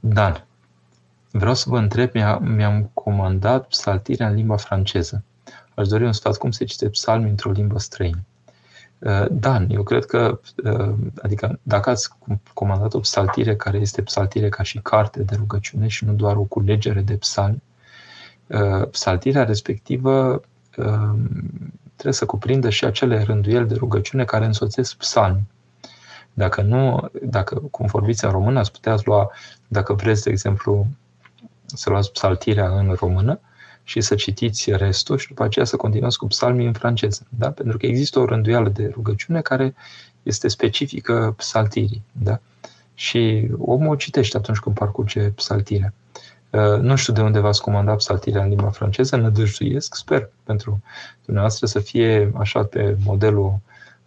[0.00, 0.44] Dan.
[1.30, 5.24] Vreau să vă întreb, mi-am comandat psaltirea în limba franceză.
[5.74, 8.24] Aș dori un sfat cum se cite psalmi într-o limbă străină.
[8.98, 12.10] Uh, Dan, eu cred că, uh, adică dacă ați
[12.54, 16.42] comandat o psaltire care este psaltire ca și carte de rugăciune și nu doar o
[16.42, 17.62] culegere de psalmi,
[18.46, 20.40] uh, psaltirea respectivă
[21.94, 25.42] trebuie să cuprindă și acele rânduieli de rugăciune care însoțesc psalmi.
[26.40, 29.30] Dacă nu, dacă cum vorbiți în română, ați putea lua,
[29.68, 30.86] dacă vreți, de exemplu,
[31.66, 33.40] să luați psaltirea în română
[33.82, 37.26] și să citiți restul și după aceea să continuați cu psalmii în franceză.
[37.28, 37.50] Da?
[37.50, 39.74] Pentru că există o rânduială de rugăciune care
[40.22, 42.02] este specifică psaltirii.
[42.12, 42.40] Da?
[42.94, 45.92] Și omul o citește atunci când parcurge psaltirea.
[46.50, 50.82] Uh, nu știu de unde v-ați comandat psaltirea în limba franceză, nădăjduiesc, sper pentru
[51.24, 53.58] dumneavoastră să fie așa pe modelul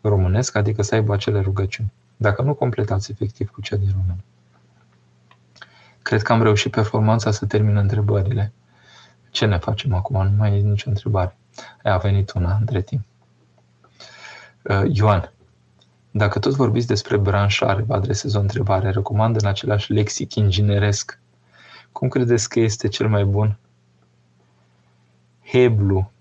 [0.02, 1.92] românesc, adică să aibă acele rugăciuni.
[2.24, 4.24] Dacă nu, completați efectiv cu cea din român.
[6.02, 8.54] Cred că am reușit performanța să termin întrebările.
[9.32, 10.24] Ce ne facem acum?
[10.24, 11.38] Nu mai e nicio întrebare.
[11.84, 13.04] A venit una între timp.
[14.62, 15.32] Uh, Ioan,
[16.12, 18.90] dacă tot vorbiți despre branșare, vă adresez o întrebare.
[18.90, 21.20] Recomand în același lexic ingineresc.
[21.92, 23.58] Cum credeți că este cel mai bun?
[25.42, 26.12] Heblu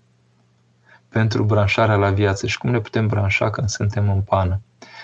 [1.09, 4.61] pentru branșarea la viață și cum ne putem branșa când suntem în pană.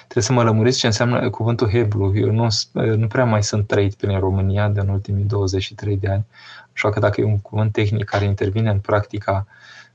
[0.10, 2.18] Trebuie să mă lămuriți ce înseamnă cuvântul Heblu.
[2.18, 6.26] Eu nu, nu prea mai sunt trăit prin România de în ultimii 23 de ani,
[6.74, 9.48] așa că dacă e un cuvânt tehnic care intervine în practica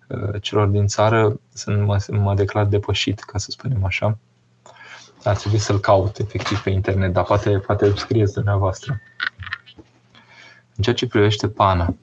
[0.09, 4.19] uh, celor din țară, sunt, mă, mă declar depășit, ca să spunem așa.
[5.25, 9.01] Ar trebui să-l caut efectiv pe internet, dar poate, poate îl scrieți dumneavoastră.
[10.77, 11.95] În ceea ce privește pana,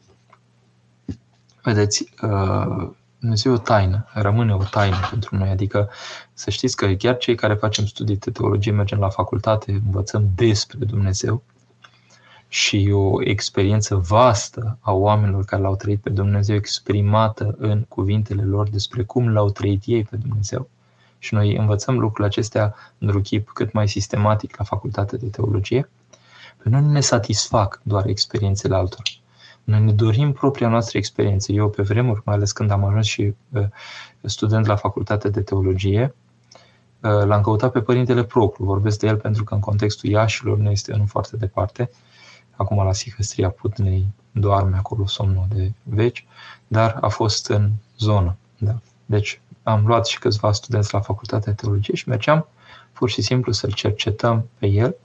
[1.64, 2.90] vedeți, uh,
[3.22, 5.50] Dumnezeu e o taină, rămâne o taină pentru noi.
[5.50, 5.90] Adică
[6.34, 10.86] să știți că chiar cei care facem studii de teologie, mergem la facultate, învățăm despre
[10.86, 11.44] Dumnezeu
[12.48, 18.70] și o experiență vastă a oamenilor care l-au trăit pe Dumnezeu exprimată în cuvintele lor
[18.70, 20.70] despre cum l-au trăit ei pe Dumnezeu.
[21.20, 25.90] Și noi învățăm lucrurile acestea într-un chip cât mai sistematic la facultatea de teologie.
[26.64, 29.04] Pe noi nu ne satisfac doar experiențele altora
[29.72, 31.52] noi ne dorim propria noastră experiență.
[31.52, 33.64] Eu, pe vremuri, mai ales când am ajuns și uh,
[34.22, 36.16] student la facultatea de teologie,
[37.02, 38.66] uh, l-am căutat pe Părintele Proclu.
[38.66, 41.90] Vorbesc de el pentru că în contextul Iașilor nu este unul foarte departe.
[42.56, 46.26] Acum la Sihăstria Putnei doarme acolo somnul de veci,
[46.68, 48.36] dar a fost în zonă.
[48.58, 48.80] Da.
[49.06, 52.48] Deci am luat și câțiva studenți la facultatea de teologie și mergeam
[52.94, 54.96] pur și simplu să-l cercetăm pe el,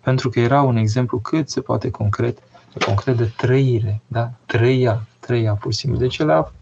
[0.00, 2.38] pentru că era un exemplu cât se poate concret
[2.84, 4.32] concret de trăire, da?
[4.46, 5.98] Trăia, trăia pur și simplu.
[5.98, 6.52] Deci era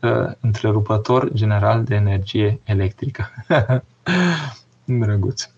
[0.00, 3.30] uh, întrerupător general de energie electrică.
[4.84, 5.48] Drăguț.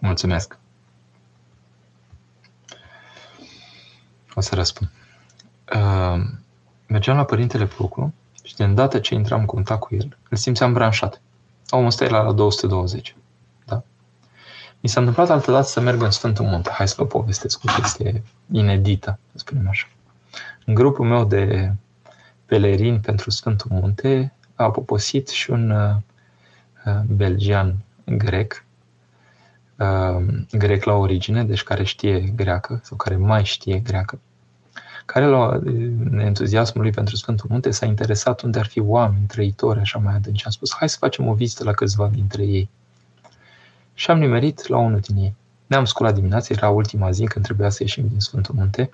[0.00, 0.58] Mulțumesc.
[4.34, 4.90] O să răspund.
[5.74, 6.22] Uh,
[6.86, 10.72] mergeam la Părintele Plucu și de îndată ce intram în contact cu el, îl simțeam
[10.72, 11.20] branșat.
[11.70, 13.16] Omul ăsta era la 220.
[14.80, 16.70] Mi s-a întâmplat altă dată să merg în Sfântul Munte.
[16.70, 19.88] Hai să vă povestesc o chestie inedită, să spunem așa.
[20.64, 21.72] În grupul meu de
[22.46, 25.94] pelerini pentru Sfântul Munte a poposit și un uh,
[27.06, 28.64] belgian grec,
[29.76, 34.18] uh, grec la origine, deci care știe greacă sau care mai știe greacă,
[35.06, 35.60] care la
[36.18, 40.46] entuziasmul lui pentru Sfântul Munte s-a interesat unde ar fi oameni trăitori așa mai adânci.
[40.46, 42.68] A spus, hai să facem o vizită la câțiva dintre ei
[43.98, 45.34] și am nimerit la unul din ei.
[45.66, 48.90] Ne-am sculat dimineața, era ultima zi când trebuia să ieșim din Sfântul Munte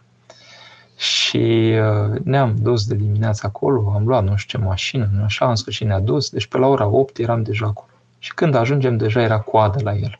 [0.96, 5.48] și uh, ne-am dus de dimineața acolo, am luat nu știu ce mașină, nu așa,
[5.48, 7.90] în sfârșit ne-a dus, deci pe la ora 8 eram deja acolo.
[8.18, 10.18] Și când ajungem, deja era coadă la el.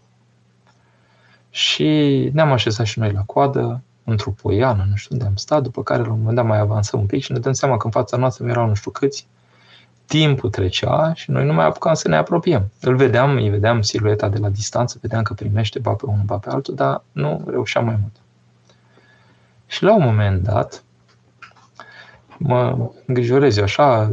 [1.51, 1.85] Și
[2.33, 6.03] ne-am așezat și noi la coadă, într-o poiană, nu știu unde am stat, după care
[6.03, 8.17] la un moment dat mai avansăm un pic și ne dăm seama că în fața
[8.17, 9.27] noastră erau nu știu câți,
[10.07, 12.71] timpul trecea și noi nu mai apucam să ne apropiem.
[12.81, 16.37] Îl vedeam, îi vedeam silueta de la distanță, vedeam că primește ba pe unul, ba
[16.37, 18.17] pe altul, dar nu reușeam mai mult.
[19.67, 20.83] Și la un moment dat,
[22.39, 24.11] mă îngrijorez eu așa,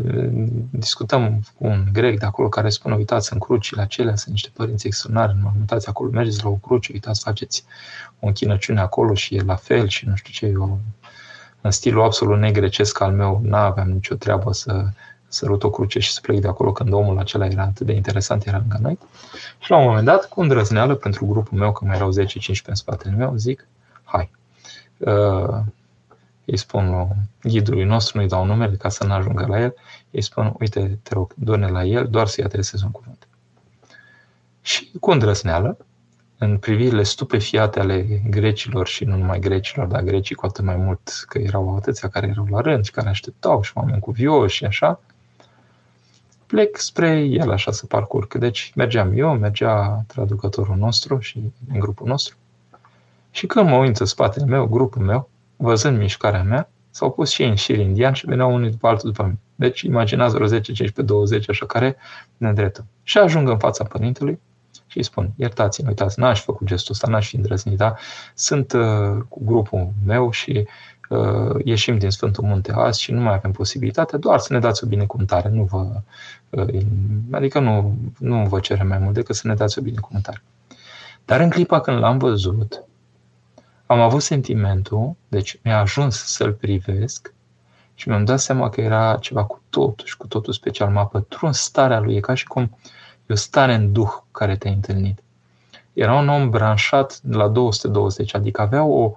[0.69, 4.87] discutăm cu un grec de acolo care spune, uitați, în crucile acelea sunt niște părinți
[4.87, 7.63] extraordinari, uitați acolo, mergeți la o cruce, uitați, faceți
[8.19, 10.79] o închinăciune acolo și e la fel și nu știu ce, eu
[11.61, 14.85] în stilul absolut negrecesc al meu, n-aveam nicio treabă să
[15.29, 18.45] sărut o cruce și să plec de acolo când omul acela era atât de interesant,
[18.45, 18.97] era lângă noi.
[19.59, 22.15] Și la un moment dat, cu îndrăzneală pentru grupul meu, că mai erau 10-15
[22.65, 23.67] în spatele meu, zic,
[24.03, 24.31] hai.
[24.97, 25.59] Uh,
[26.45, 27.07] îi spun
[27.41, 29.73] ghidului nostru, nu-i dau numele ca să nu ajungă la el,
[30.11, 33.27] îi spun, uite, te rog, du la el, doar să-i adresez un cuvânt.
[34.61, 35.77] Și cu îndrăzneală,
[36.37, 41.23] în privirile stupefiate ale grecilor și nu numai grecilor, dar grecii cu atât mai mult
[41.27, 44.65] că erau atâția care erau la rând și care așteptau și oameni cu vioși și
[44.65, 44.99] așa,
[46.49, 48.35] plec spre el așa să parcurg.
[48.35, 52.35] Deci mergeam eu, mergea traducătorul nostru și în grupul nostru.
[53.31, 57.41] Și când mă uit în spatele meu, grupul meu, văzând mișcarea mea, s-au pus și
[57.41, 59.39] ei în șir indian și veneau unul după altul după mine.
[59.55, 61.97] Deci imaginează vreo 10, 15, 20, așa care
[62.37, 62.85] ne îndreptă.
[63.03, 64.39] Și ajung în fața părintelui
[64.87, 67.95] și îi spun, iertați-mă, uitați, n-aș făcut gestul ăsta, n-aș fi îndrăznit, da?
[68.33, 70.67] Sunt uh, cu grupul meu și
[71.09, 74.83] uh, ieșim din Sfântul Munte azi și nu mai avem posibilitate, doar să ne dați
[74.83, 76.01] o binecuvântare, nu vă,
[76.49, 76.85] uh,
[77.31, 80.43] adică nu, nu vă cerem mai mult decât să ne dați o binecuvântare.
[81.25, 82.83] Dar în clipa când l-am văzut,
[83.85, 87.33] am avut sentimentul, deci mi-a ajuns să-l privesc
[87.95, 90.89] și mi-am dat seama că era ceva cu totul și cu totul special.
[90.89, 92.77] M-a pătruns starea lui, e ca și cum
[93.25, 95.19] e o stare în duh care te-ai întâlnit.
[95.93, 99.13] Era un om branșat la 220, adică avea o,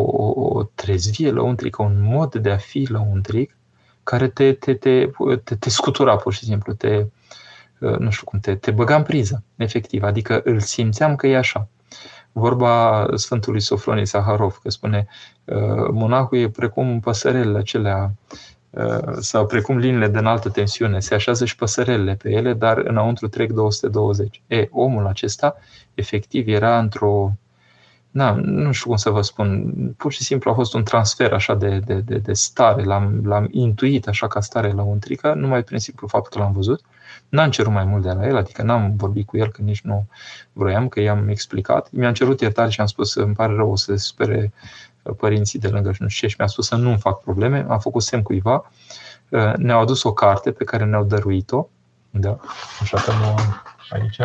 [0.00, 3.56] o, o trezvie lăuntrică, un mod de a fi lăuntric
[4.02, 5.10] care te, te, te,
[5.44, 7.06] te, te scutura pur și simplu, te,
[7.78, 10.02] nu știu cum, te, te băga în priză, efectiv.
[10.02, 11.68] Adică îl simțeam că e așa
[12.32, 15.06] vorba Sfântului Sofronie Saharov, că spune
[15.44, 18.14] uh, monahul e precum păsărelele acelea
[18.70, 23.28] uh, sau precum liniile de înaltă tensiune, se așează și păsărelele pe ele, dar înăuntru
[23.28, 24.42] trec 220.
[24.46, 25.56] E, omul acesta,
[25.94, 27.32] efectiv, era într-o
[28.12, 31.54] na, nu știu cum să vă spun, pur și simplu a fost un transfer așa
[31.54, 35.78] de, de, de, de stare, l-am, l-am intuit așa ca stare la untrică, numai prin
[35.78, 36.80] simplu fapt că l-am văzut.
[37.28, 40.06] N-am cerut mai mult de la el, adică n-am vorbit cu el, că nici nu
[40.52, 41.88] vroiam, că i-am explicat.
[41.90, 44.52] Mi-am cerut iertare și am spus, îmi pare rău, o să se supere
[45.16, 47.78] părinții de lângă și nu știu ce, și mi-a spus să nu-mi fac probleme, am
[47.78, 48.70] făcut semn cuiva,
[49.56, 51.68] ne-au adus o carte pe care ne-au dăruit-o,
[52.10, 52.38] da,
[52.80, 54.16] așa că nu am aici,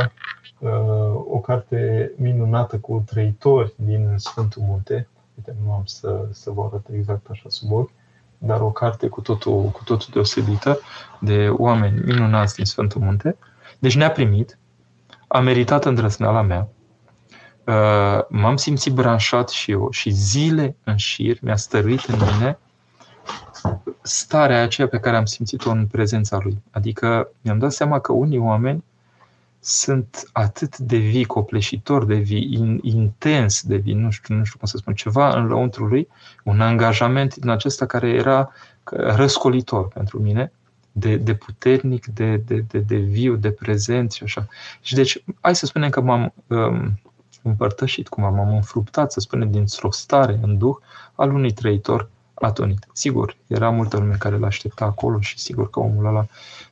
[1.13, 6.85] o carte minunată cu trăitori din Sfântul Munte, uite, nu am să, să vă arăt
[6.93, 7.91] exact așa sub ochi,
[8.37, 10.79] dar o carte cu totul, cu totul deosebită,
[11.19, 13.37] de oameni minunați din Sfântul Munte.
[13.79, 14.57] Deci ne-a primit,
[15.27, 16.67] a meritat îndrăzneala mea,
[17.65, 22.57] uh, m-am simțit branșat și eu și zile în șir mi-a stăruit în mine
[24.01, 26.61] starea aceea pe care am simțit-o în prezența lui.
[26.71, 28.83] Adică mi-am dat seama că unii oameni
[29.59, 34.57] sunt atât de vii, copleșitor de vii, in, intens de vii, nu știu, nu știu
[34.57, 36.07] cum să spun, ceva în lăuntru lui,
[36.43, 38.51] un angajament din acesta care era
[38.91, 40.51] răscolitor pentru mine,
[40.91, 44.47] de, de puternic, de, de, de, de viu, de prezent și așa.
[44.81, 46.99] Și deci, hai să spunem că m-am um,
[47.41, 50.75] împărtășit, cum m-am înfruptat, să spunem, dintr-o stare în duh
[51.15, 52.87] al unui trăitor atonit.
[52.93, 56.25] Sigur, era multă lume care l-aștepta acolo și sigur că omul ăla,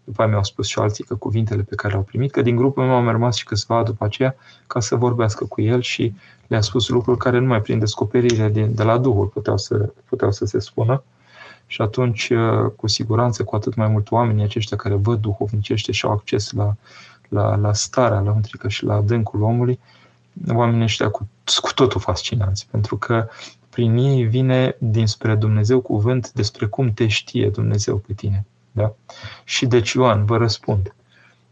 [0.03, 2.84] după aia mi-au spus și alții că cuvintele pe care le-au primit, că din grupul
[2.84, 4.36] meu au rămas și câțiva după aceea
[4.68, 6.13] ca să vorbească cu el și
[6.47, 10.45] le-a spus lucruri care numai prin descoperire din, de la Duhul puteau să, puteau să
[10.45, 11.03] se spună.
[11.68, 16.05] Și atunci, uh, cu siguranță, cu atât mai mult oamenii aceștia care văd duhovnicește și
[16.05, 16.76] au acces la,
[17.30, 19.80] la, la starea lăuntrică și la adâncul omului,
[20.53, 21.28] oamenii ăștia cu,
[21.61, 23.28] cu totul fascinanți, pentru că
[23.76, 28.46] prin ei vine dinspre Dumnezeu cuvânt despre cum te știe Dumnezeu pe tine.
[28.72, 28.94] Da?
[29.44, 30.96] Și deci, Ioan, vă răspund.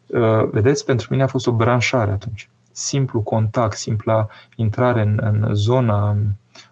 [0.05, 2.49] Uh, vedeți, pentru mine a fost o branșare atunci.
[2.71, 6.17] Simplu contact, simpla intrare în, în zona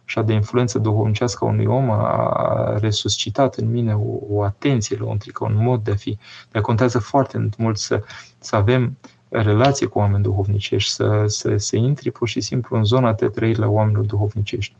[0.05, 5.43] așa de influență duhovnicească a unui om a resuscitat în mine o, o atenție lăuntrică,
[5.43, 6.17] un mod de a fi.
[6.51, 8.03] De contează foarte mult să,
[8.39, 8.97] să avem
[9.29, 13.65] relație cu oameni duhovnicești, să, să, să intri pur și simplu în zona de trăirile
[13.65, 14.75] oamenilor duhovnicești.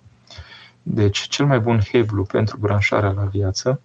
[0.83, 3.81] Deci, cel mai bun heblu pentru branșarea la viață,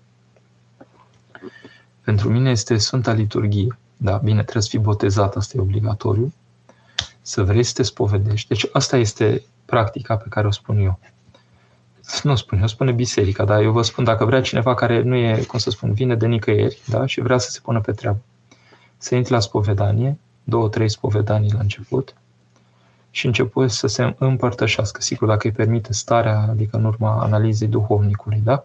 [2.05, 3.79] pentru mine este Sfânta Liturghie.
[3.97, 6.33] Da, bine, trebuie să fii botezat, asta e obligatoriu.
[7.23, 8.49] Să vrei să te spovedești.
[8.49, 10.99] Deci asta este practica pe care o spun eu.
[12.23, 15.45] Nu spun eu, spune biserica, dar eu vă spun dacă vrea cineva care nu e,
[15.45, 18.19] cum să spun, vine de nicăieri da, și vrea să se pună pe treabă.
[18.97, 22.15] Să intri la spovedanie, două, trei spovedanii la început,
[23.17, 25.01] și început să se împărtășească.
[25.01, 28.65] Sigur, dacă îi permite starea, adică în urma analizei duhovnicului, da?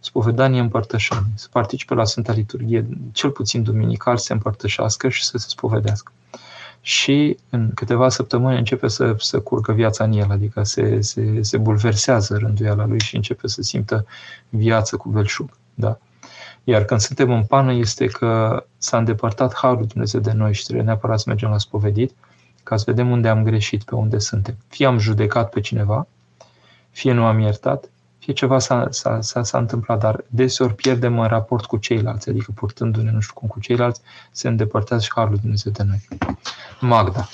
[0.00, 5.38] Spovedanie împărtășanie, să participe la Sfânta Liturghie, cel puțin duminical, să se împărtășească și să
[5.38, 6.12] se spovedească.
[6.80, 11.58] Și în câteva săptămâni începe să, să curgă viața în el, adică se, se, se
[11.58, 14.06] bulversează rânduiala lui și începe să simtă
[14.48, 15.50] viață cu belșug.
[15.74, 15.98] Da?
[16.64, 20.84] Iar când suntem în pană este că s-a îndepărtat Harul Dumnezeu de noi și trebuie
[20.84, 22.14] neapărat să mergem la spovedit,
[22.66, 24.56] ca să vedem unde am greșit, pe unde suntem.
[24.68, 26.06] Fie am judecat pe cineva,
[26.90, 31.26] fie nu am iertat, fie ceva s-a, s-a, s-a, s-a întâmplat, dar deseori pierdem în
[31.26, 34.00] raport cu ceilalți, adică purtându-ne nu știu cum cu ceilalți,
[34.30, 36.08] se îndepărtează și Harul Dumnezeu de noi.
[36.80, 37.28] Magda.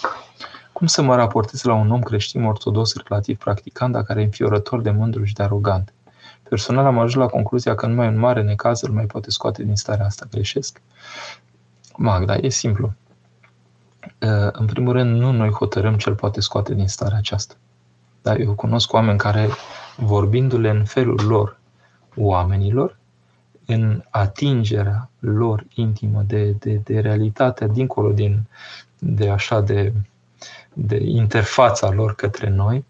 [0.72, 4.80] Cum să mă raportez la un om creștin ortodox relativ practicant, dar care e înfiorător
[4.80, 5.92] de mândru și de arogant?
[6.48, 9.76] Personal am ajuns la concluzia că numai un mare necaz îl mai poate scoate din
[9.76, 10.26] starea asta.
[10.30, 10.80] Greșesc?
[11.96, 12.92] Magda, e simplu.
[14.22, 17.54] Uh, în primul rând, nu noi hotărâm ce îl poate scoate din starea aceasta.
[18.22, 19.48] Dar eu cunosc oameni care,
[19.96, 21.58] vorbindu-le în felul lor
[22.16, 22.98] oamenilor,
[23.66, 28.48] în atingerea lor intimă de, de, de realitatea dincolo din,
[28.98, 29.92] de așa de,
[30.72, 32.84] de interfața lor către noi,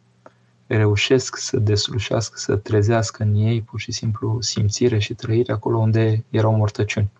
[0.66, 6.24] reușesc să deslușească, să trezească în ei pur și simplu simțire și trăire acolo unde
[6.30, 7.10] erau mortăciuni.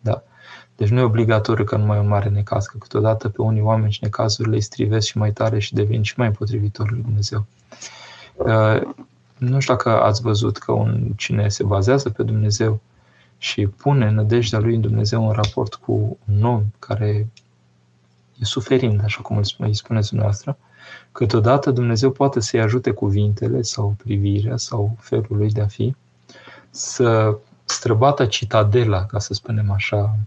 [0.00, 0.22] Da.
[0.78, 3.98] Deci nu e obligatoriu că numai un mare necaz, că câteodată pe unii oameni și
[4.02, 7.46] necazurile îi strivesc și mai tare și devin și mai împotrivitori lui Dumnezeu.
[8.34, 8.80] Uh,
[9.38, 12.80] nu știu dacă ați văzut că un, cine se bazează pe Dumnezeu
[13.38, 17.28] și pune nădejdea lui în Dumnezeu în raport cu un om care
[18.38, 20.56] e suferind, așa cum îi spuneți dumneavoastră,
[21.12, 25.94] câteodată Dumnezeu poate să-i ajute cuvintele sau privirea sau felul lui de a fi
[26.70, 30.18] să străbată citadela, ca să spunem așa,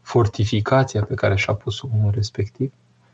[0.00, 2.72] fortificația pe care și-a pus omul respectiv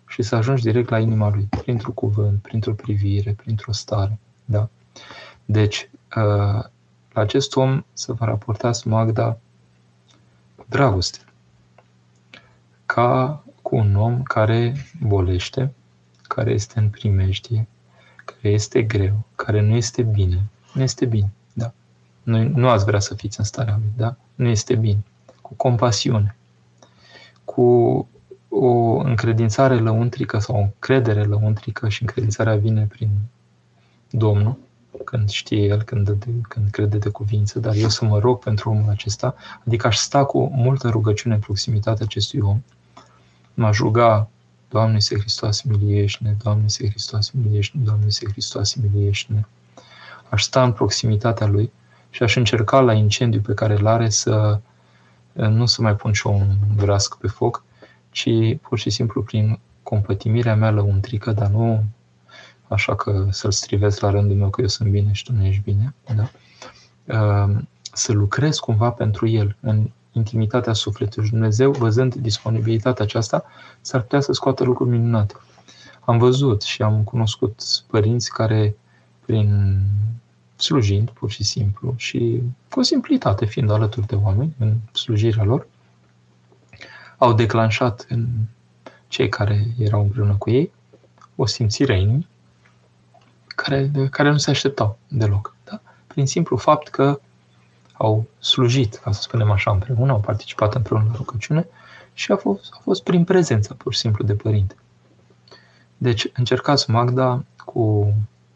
[0.08, 4.18] și să ajungi direct la inima lui, printr-un cuvânt, printr-o privire, printr-o stare.
[4.44, 4.68] Da?
[5.44, 6.64] Deci, uh,
[7.12, 9.38] la acest om să vă raportați Magda
[10.66, 11.18] dragoste.
[12.86, 15.72] Ca cu un om care bolește,
[16.22, 17.66] care este în primejdie,
[18.24, 20.44] care este greu, care nu este bine.
[20.72, 21.72] Nu este bine, da.
[22.22, 24.16] Nu, nu ați vrea să fiți în starea lui, da?
[24.34, 25.04] Nu este bine.
[25.40, 26.36] Cu compasiune,
[27.56, 28.08] cu
[28.48, 33.10] o încredințare lăuntrică sau o încredere lăuntrică și încredințarea vine prin
[34.10, 34.56] Domnul,
[35.04, 38.70] când știe el, când, de, când crede de cuvință, dar eu să mă rog pentru
[38.70, 39.34] omul acesta,
[39.66, 42.62] adică aș sta cu multă rugăciune în proximitatea acestui om,
[43.54, 44.28] m-aș ruga,
[44.68, 49.46] Doamne se Hristos miliește Doamne se Hristos miliește Doamne se Hristos miliește
[50.28, 51.72] Aș sta în proximitatea lui
[52.10, 54.60] și aș încerca la incendiu pe care îl are să
[55.36, 57.64] nu să mai pun și un vrasc pe foc,
[58.10, 58.28] ci
[58.62, 61.84] pur și simplu prin compătimirea mea lăuntrică, dar nu
[62.68, 65.62] așa că să-l strivesc la rândul meu că eu sunt bine și tu nu ești
[65.62, 66.28] bine, da?
[67.04, 71.26] Ehm, să lucrez cumva pentru el în intimitatea sufletului.
[71.26, 73.44] Și Dumnezeu, văzând disponibilitatea aceasta,
[73.80, 75.34] s-ar putea să scoată lucruri minunate.
[76.00, 78.76] Am văzut și am cunoscut părinți care,
[79.24, 79.78] prin
[80.56, 85.66] slujind pur și simplu și cu simplitate, fiind alături de oameni în slujirea lor,
[87.18, 88.26] au declanșat în
[89.08, 90.72] cei care erau împreună cu ei
[91.36, 92.28] o simțire a inimii
[93.46, 95.54] care, care nu se așteptau deloc.
[95.64, 95.80] Da?
[96.06, 97.20] Prin simplu fapt că
[97.92, 101.66] au slujit, ca să spunem așa, împreună, au participat împreună la rugăciune
[102.12, 104.74] și a fost, a fost prin prezența, pur și simplu, de părinte.
[105.96, 107.80] Deci, încercați Magda cu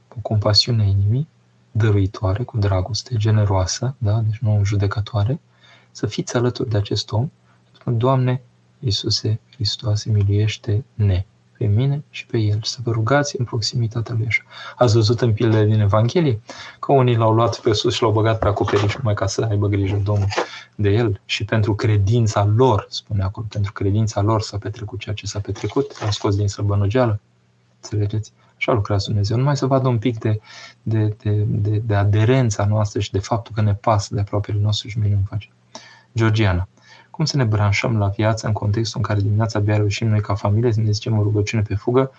[0.09, 1.29] o compasiune inimii,
[1.71, 4.21] dăruitoare, cu dragoste, generoasă, da?
[4.21, 5.41] deci nu judecătoare,
[5.91, 7.31] să fiți alături de acest om.
[7.85, 8.43] Doamne,
[8.79, 11.27] Iisuse Hristoase, miluiește-ne
[11.59, 14.43] pe mine și pe el, să vă rugați în proximitatea lui așa.
[14.77, 16.41] Ați văzut în pilele din Evanghelie
[16.79, 19.67] că unii l-au luat pe sus și l-au băgat pe acoperiș numai ca să aibă
[19.67, 20.29] grijă Domnul
[20.75, 25.27] de el și pentru credința lor, spune acolo, pentru credința lor s-a petrecut ceea ce
[25.27, 27.21] s-a petrecut, l-au scos din sărbănogeală.
[27.81, 28.33] Înțelegeți?
[28.61, 29.37] Așa lucrează Dumnezeu.
[29.37, 30.41] Numai să vadă un pic de,
[30.83, 34.89] de, de, de, de aderența noastră și de faptul că ne pasă de aproapele nostru
[34.89, 35.49] și nu face.
[36.15, 36.69] Georgiana.
[37.11, 40.35] Cum să ne branșăm la viață în contextul în care dimineața abia reușim noi ca
[40.35, 42.11] familie să ne zicem o rugăciune pe fugă,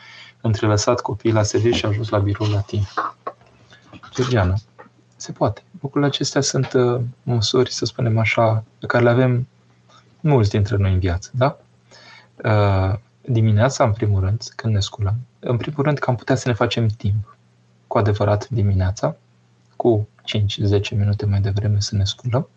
[0.42, 3.18] între lăsat copiii la serviciu și ajuns la birou la timp?
[4.14, 4.56] Georgiana,
[5.16, 5.64] se poate.
[5.82, 9.48] Lucrurile acestea sunt uh, măsuri, să spunem așa, pe care le avem
[10.20, 11.58] mulți dintre noi în viață, da?
[12.44, 16.48] Uh, dimineața, în primul rând, când ne sculăm, în primul rând că am putea să
[16.48, 17.38] ne facem timp
[17.88, 19.16] cu adevărat dimineața,
[19.76, 20.08] cu
[20.88, 22.48] 5-10 minute mai devreme să ne sculăm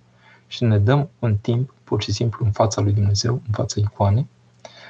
[0.47, 4.27] și ne dăm un timp pur și simplu în fața lui Dumnezeu, în fața icoanei,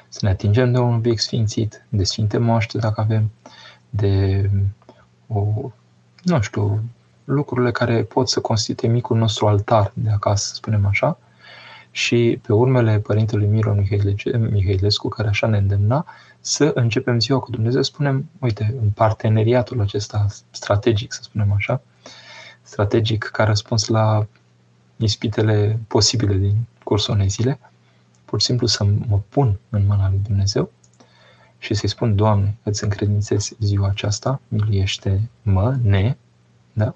[0.08, 3.30] să ne atingem de un obiect sfințit, de sfinte moaște dacă avem,
[3.90, 4.50] de
[5.26, 5.70] o,
[6.22, 6.82] nu știu,
[7.24, 11.18] lucrurile care pot să constituie micul nostru altar de acasă, să spunem așa,
[11.94, 13.86] și pe urmele Părintelui Miron
[14.50, 16.06] Mihailescu, care așa ne îndemna,
[16.40, 21.80] să începem ziua cu Dumnezeu, spunem, uite, în parteneriatul acesta strategic, să spunem așa,
[22.62, 24.26] strategic ca răspuns la
[24.96, 27.58] ispitele posibile din cursul unei zile,
[28.24, 30.70] pur și simplu să mă pun în mâna lui Dumnezeu
[31.58, 36.16] și să-i spun, Doamne, îți încredințez ziua aceasta, miliește-mă, ne,
[36.72, 36.94] da?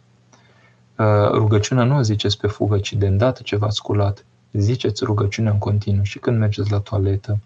[0.99, 5.53] Uh, rugăciunea nu o ziceți pe fugă, ci de îndată ce v-ați sculat, ziceți rugăciunea
[5.53, 7.39] în continuu și când mergeți la toaletă,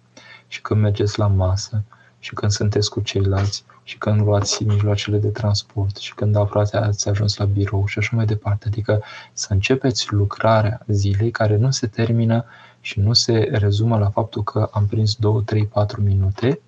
[0.49, 1.83] și când mergeți la masă,
[2.19, 7.09] și când sunteți cu ceilalți și când luați mijloacele de transport și când aproape ați
[7.09, 8.69] ajuns la birou și așa mai departe.
[8.69, 12.45] Adică să începeți lucrarea zilei care nu se termină
[12.81, 16.61] și nu se rezumă la faptul că am prins 2, 3, 4 minute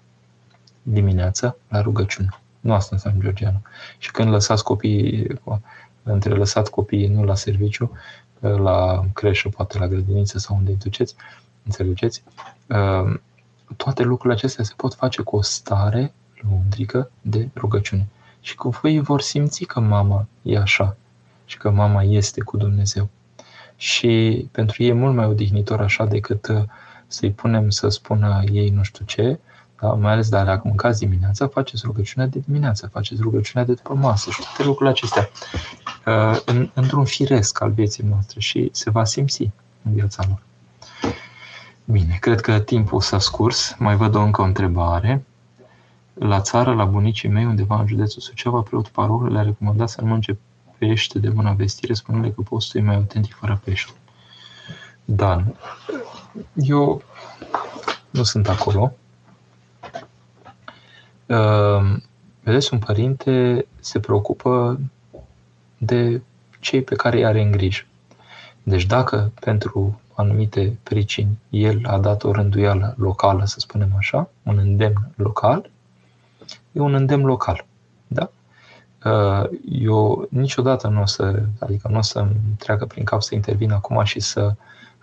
[0.82, 2.28] dimineața la rugăciune.
[2.60, 3.60] Nu asta înseamnă Georgiana.
[3.98, 5.40] Și când lăsați copiii,
[6.02, 7.92] între lăsat copiii nu la serviciu,
[8.48, 11.14] la creșă, poate la grădiniță sau unde îi duceți,
[11.64, 12.22] înțelegeți?
[12.66, 13.20] Ehm,
[13.76, 18.06] toate lucrurile acestea se pot face cu o stare lăuntrică de rugăciune.
[18.40, 20.96] Și cu voi vor simți că mama e așa
[21.44, 23.08] și că mama este cu Dumnezeu.
[23.76, 26.62] Și pentru ei e mult mai odihnitor așa decât uh,
[27.06, 29.38] să-i punem să spună ei nu știu ce,
[29.80, 29.92] da?
[29.92, 34.40] mai ales dacă mâncați dimineața, faceți rugăciunea de dimineață, faceți rugăciunea de după masă și
[34.40, 35.83] toate lucrurile acestea uh,
[36.44, 39.50] în, într-un firesc al vieții noastre și se va simți
[39.82, 40.42] în viața lor.
[41.84, 43.74] Bine, cred că timpul s-a scurs.
[43.78, 45.24] Mai văd o încă o întrebare.
[46.14, 50.06] La țară, la bunicii mei, undeva în județul Suceava, preotul parohul le-a recomandat să nu
[50.06, 50.38] mănânce
[50.78, 53.92] pește de bună vestire, spunându că postul e mai autentic fără pește.
[55.04, 55.44] Da,
[56.54, 57.02] eu
[58.10, 58.92] nu sunt acolo.
[61.26, 62.02] Ehm,
[62.42, 64.80] vedeți, un părinte se preocupă
[65.84, 66.20] de
[66.60, 67.84] cei pe care îi are în grijă.
[68.62, 74.58] Deci dacă pentru anumite pricini el a dat o rânduială locală, să spunem așa, un
[74.58, 75.70] îndemn local,
[76.72, 77.64] e un îndemn local.
[78.06, 78.30] Da?
[79.04, 82.26] Uh, eu niciodată nu o să, adică nu o să
[82.58, 84.54] treacă prin cap să intervin acum și să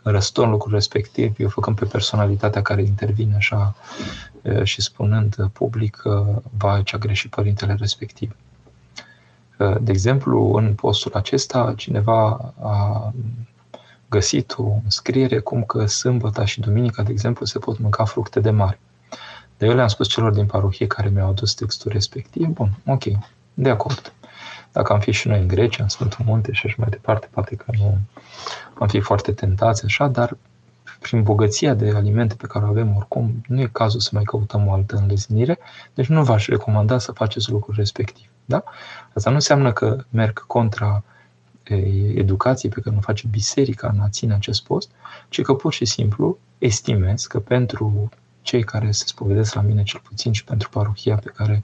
[0.04, 3.76] răstorn lucrul respectiv, eu făcând pe personalitatea care intervine așa
[4.42, 6.02] uh, și spunând public,
[6.58, 8.36] va ce a greșit părintele respectiv.
[9.62, 13.14] Uh, de exemplu, în postul acesta, cineva a
[14.10, 18.50] găsit o scriere cum că sâmbătă și duminica, de exemplu, se pot mânca fructe de
[18.50, 18.80] mare.
[19.58, 23.04] De eu le-am spus celor din parohie care mi-au adus textul respectiv, bun, ok,
[23.54, 24.14] de acord.
[24.72, 27.56] Dacă am fi și noi în Grecia, în Sfântul Munte și așa mai departe, poate
[27.56, 27.98] că nu
[28.80, 30.38] am fi foarte tentați așa, dar
[31.00, 34.68] prin bogăția de alimente pe care o avem oricum, nu e cazul să mai căutăm
[34.68, 35.60] o altă înleznire,
[35.94, 38.31] deci nu v-aș recomanda să faceți lucrul respectiv.
[38.46, 38.64] Da?
[39.14, 41.04] Asta nu înseamnă că merg contra
[42.16, 44.92] educației pe care nu face biserica în a ține acest post,
[45.30, 48.10] ci că pur și simplu estimez că pentru
[48.42, 51.64] cei care se spovedesc la mine cel puțin și pentru parohia pe care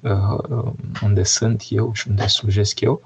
[0.00, 3.02] uh, unde sunt eu și unde slujesc eu,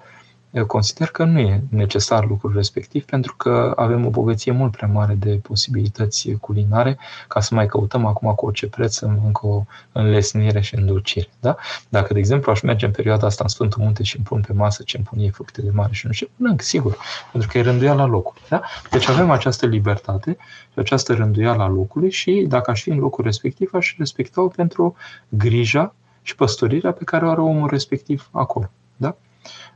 [0.51, 4.89] eu consider că nu e necesar lucrul respectiv pentru că avem o bogăție mult prea
[4.89, 6.99] mare de posibilități culinare
[7.29, 11.29] ca să mai căutăm acum cu orice preț încă o înlesnire și îndulcire.
[11.41, 11.57] Da?
[11.89, 14.53] Dacă, de exemplu, aș merge în perioada asta în Sfântul Munte și îmi pun pe
[14.53, 16.97] masă ce îmi pun ei fructe de mare și nu știu, mănânc, sigur,
[17.33, 18.43] pentru că e rânduiala locului.
[18.49, 18.63] Da?
[18.91, 20.37] Deci avem această libertate
[20.73, 24.97] și această rânduială a locului și dacă aș fi în locul respectiv, aș respecta-o pentru
[25.29, 28.71] grija și păstorirea pe care o are omul respectiv acolo.
[28.97, 29.17] Da?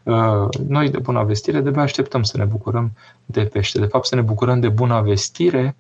[0.05, 2.93] Uh, noi de bună vestire de așteptăm să ne bucurăm
[3.27, 3.79] de pește.
[3.79, 5.77] De fapt, să ne bucurăm de bună vestire,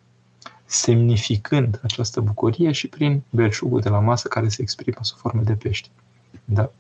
[0.65, 5.53] semnificând această bucurie și prin belșugul de la masă care se exprimă sub formă de
[5.53, 5.89] pește.
[6.45, 6.71] Da.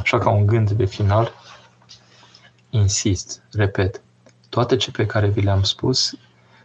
[0.00, 1.32] Așa ca un gând de final,
[2.70, 4.02] insist, repet,
[4.48, 6.14] toate ce pe care vi le-am spus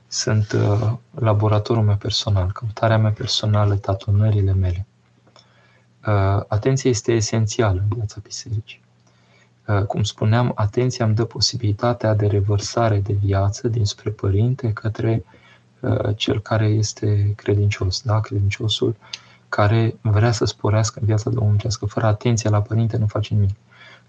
[0.08, 4.86] sunt uh, laboratorul meu personal, căutarea mea personală, tatonările mele.
[6.08, 8.83] Uh, atenția este esențială în viața bisericii.
[9.68, 15.26] Uh, cum spuneam, atenția îmi dă posibilitatea de revărsare de viață dinspre părinte către
[15.80, 18.20] uh, cel care este credincios, da?
[18.20, 18.96] credinciosul
[19.50, 21.86] care vrea să sporească în viața domnicească.
[21.86, 23.56] Fără atenție la părinte nu face nimic.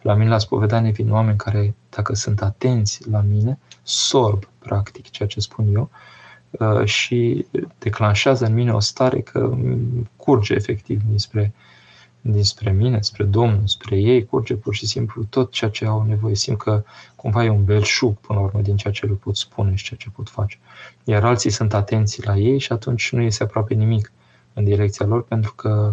[0.02, 5.28] La mine la spovedanie vin oameni care, dacă sunt atenți la mine, sorb, practic, ceea
[5.28, 5.90] ce spun eu,
[6.50, 7.46] uh, și
[7.78, 9.56] declanșează în mine o stare că
[10.16, 11.52] curge efectiv dinspre
[12.26, 16.34] dinspre mine, spre Domnul, spre ei, curge pur și simplu tot ceea ce au nevoie.
[16.34, 16.82] Simt că
[17.16, 19.98] cumva e un belșug până la urmă din ceea ce le pot spune și ceea
[20.02, 20.58] ce pot face.
[21.04, 24.12] Iar alții sunt atenți la ei și atunci nu iese aproape nimic
[24.52, 25.92] în direcția lor pentru că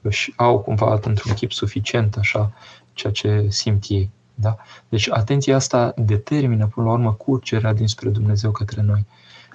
[0.00, 2.52] își au cumva într-un chip suficient așa
[2.92, 4.10] ceea ce simt ei.
[4.34, 4.56] Da?
[4.88, 9.06] Deci atenția asta determină până la urmă curgerea dinspre Dumnezeu către noi.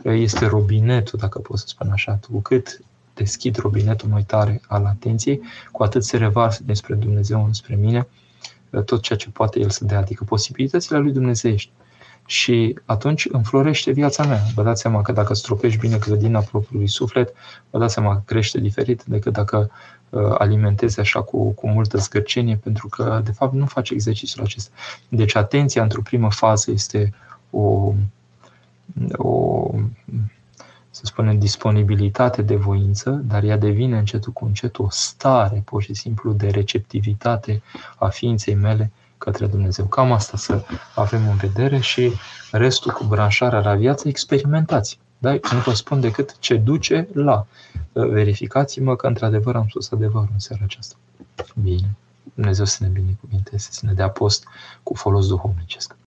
[0.03, 2.19] Este robinetul, dacă pot să spun așa.
[2.31, 2.81] Cu cât
[3.15, 5.41] deschid robinetul mai tare al atenției,
[5.71, 8.07] cu atât se revarsă despre Dumnezeu înspre mine
[8.69, 11.71] uh, tot ceea ce poate El să dea, adică posibilitățile lui Dumnezeiești.
[12.25, 14.41] Și atunci înflorește viața mea.
[14.55, 17.33] Vă dați seama că dacă stropești bine grădina propriului suflet,
[17.69, 19.71] vă dați seama că crește diferit decât dacă
[20.09, 24.71] uh, alimentezi așa cu, cu multă zgârcenie, pentru că, de fapt, nu faci exercițiul acesta.
[25.09, 27.13] Deci, atenția într-o primă fază este
[27.49, 27.93] o,
[29.11, 29.69] o
[30.95, 35.93] să spunem, disponibilitate de voință, dar ea devine încetul cu încet o stare, pur și
[35.93, 37.61] simplu, de receptivitate
[37.97, 39.85] a ființei mele către Dumnezeu.
[39.85, 40.65] Cam asta să
[40.95, 42.13] avem în vedere și
[42.51, 44.99] restul cu branșarea la viață, experimentați.
[45.17, 45.31] Da?
[45.31, 47.45] Nu vă spun decât ce duce la.
[47.91, 50.95] Verificați-mă că într-adevăr am spus adevărul în seara aceasta.
[51.61, 51.95] Bine.
[52.33, 54.43] Dumnezeu să ne binecuvinteze, să ne dea post
[54.83, 55.95] cu folos duhovnicesc.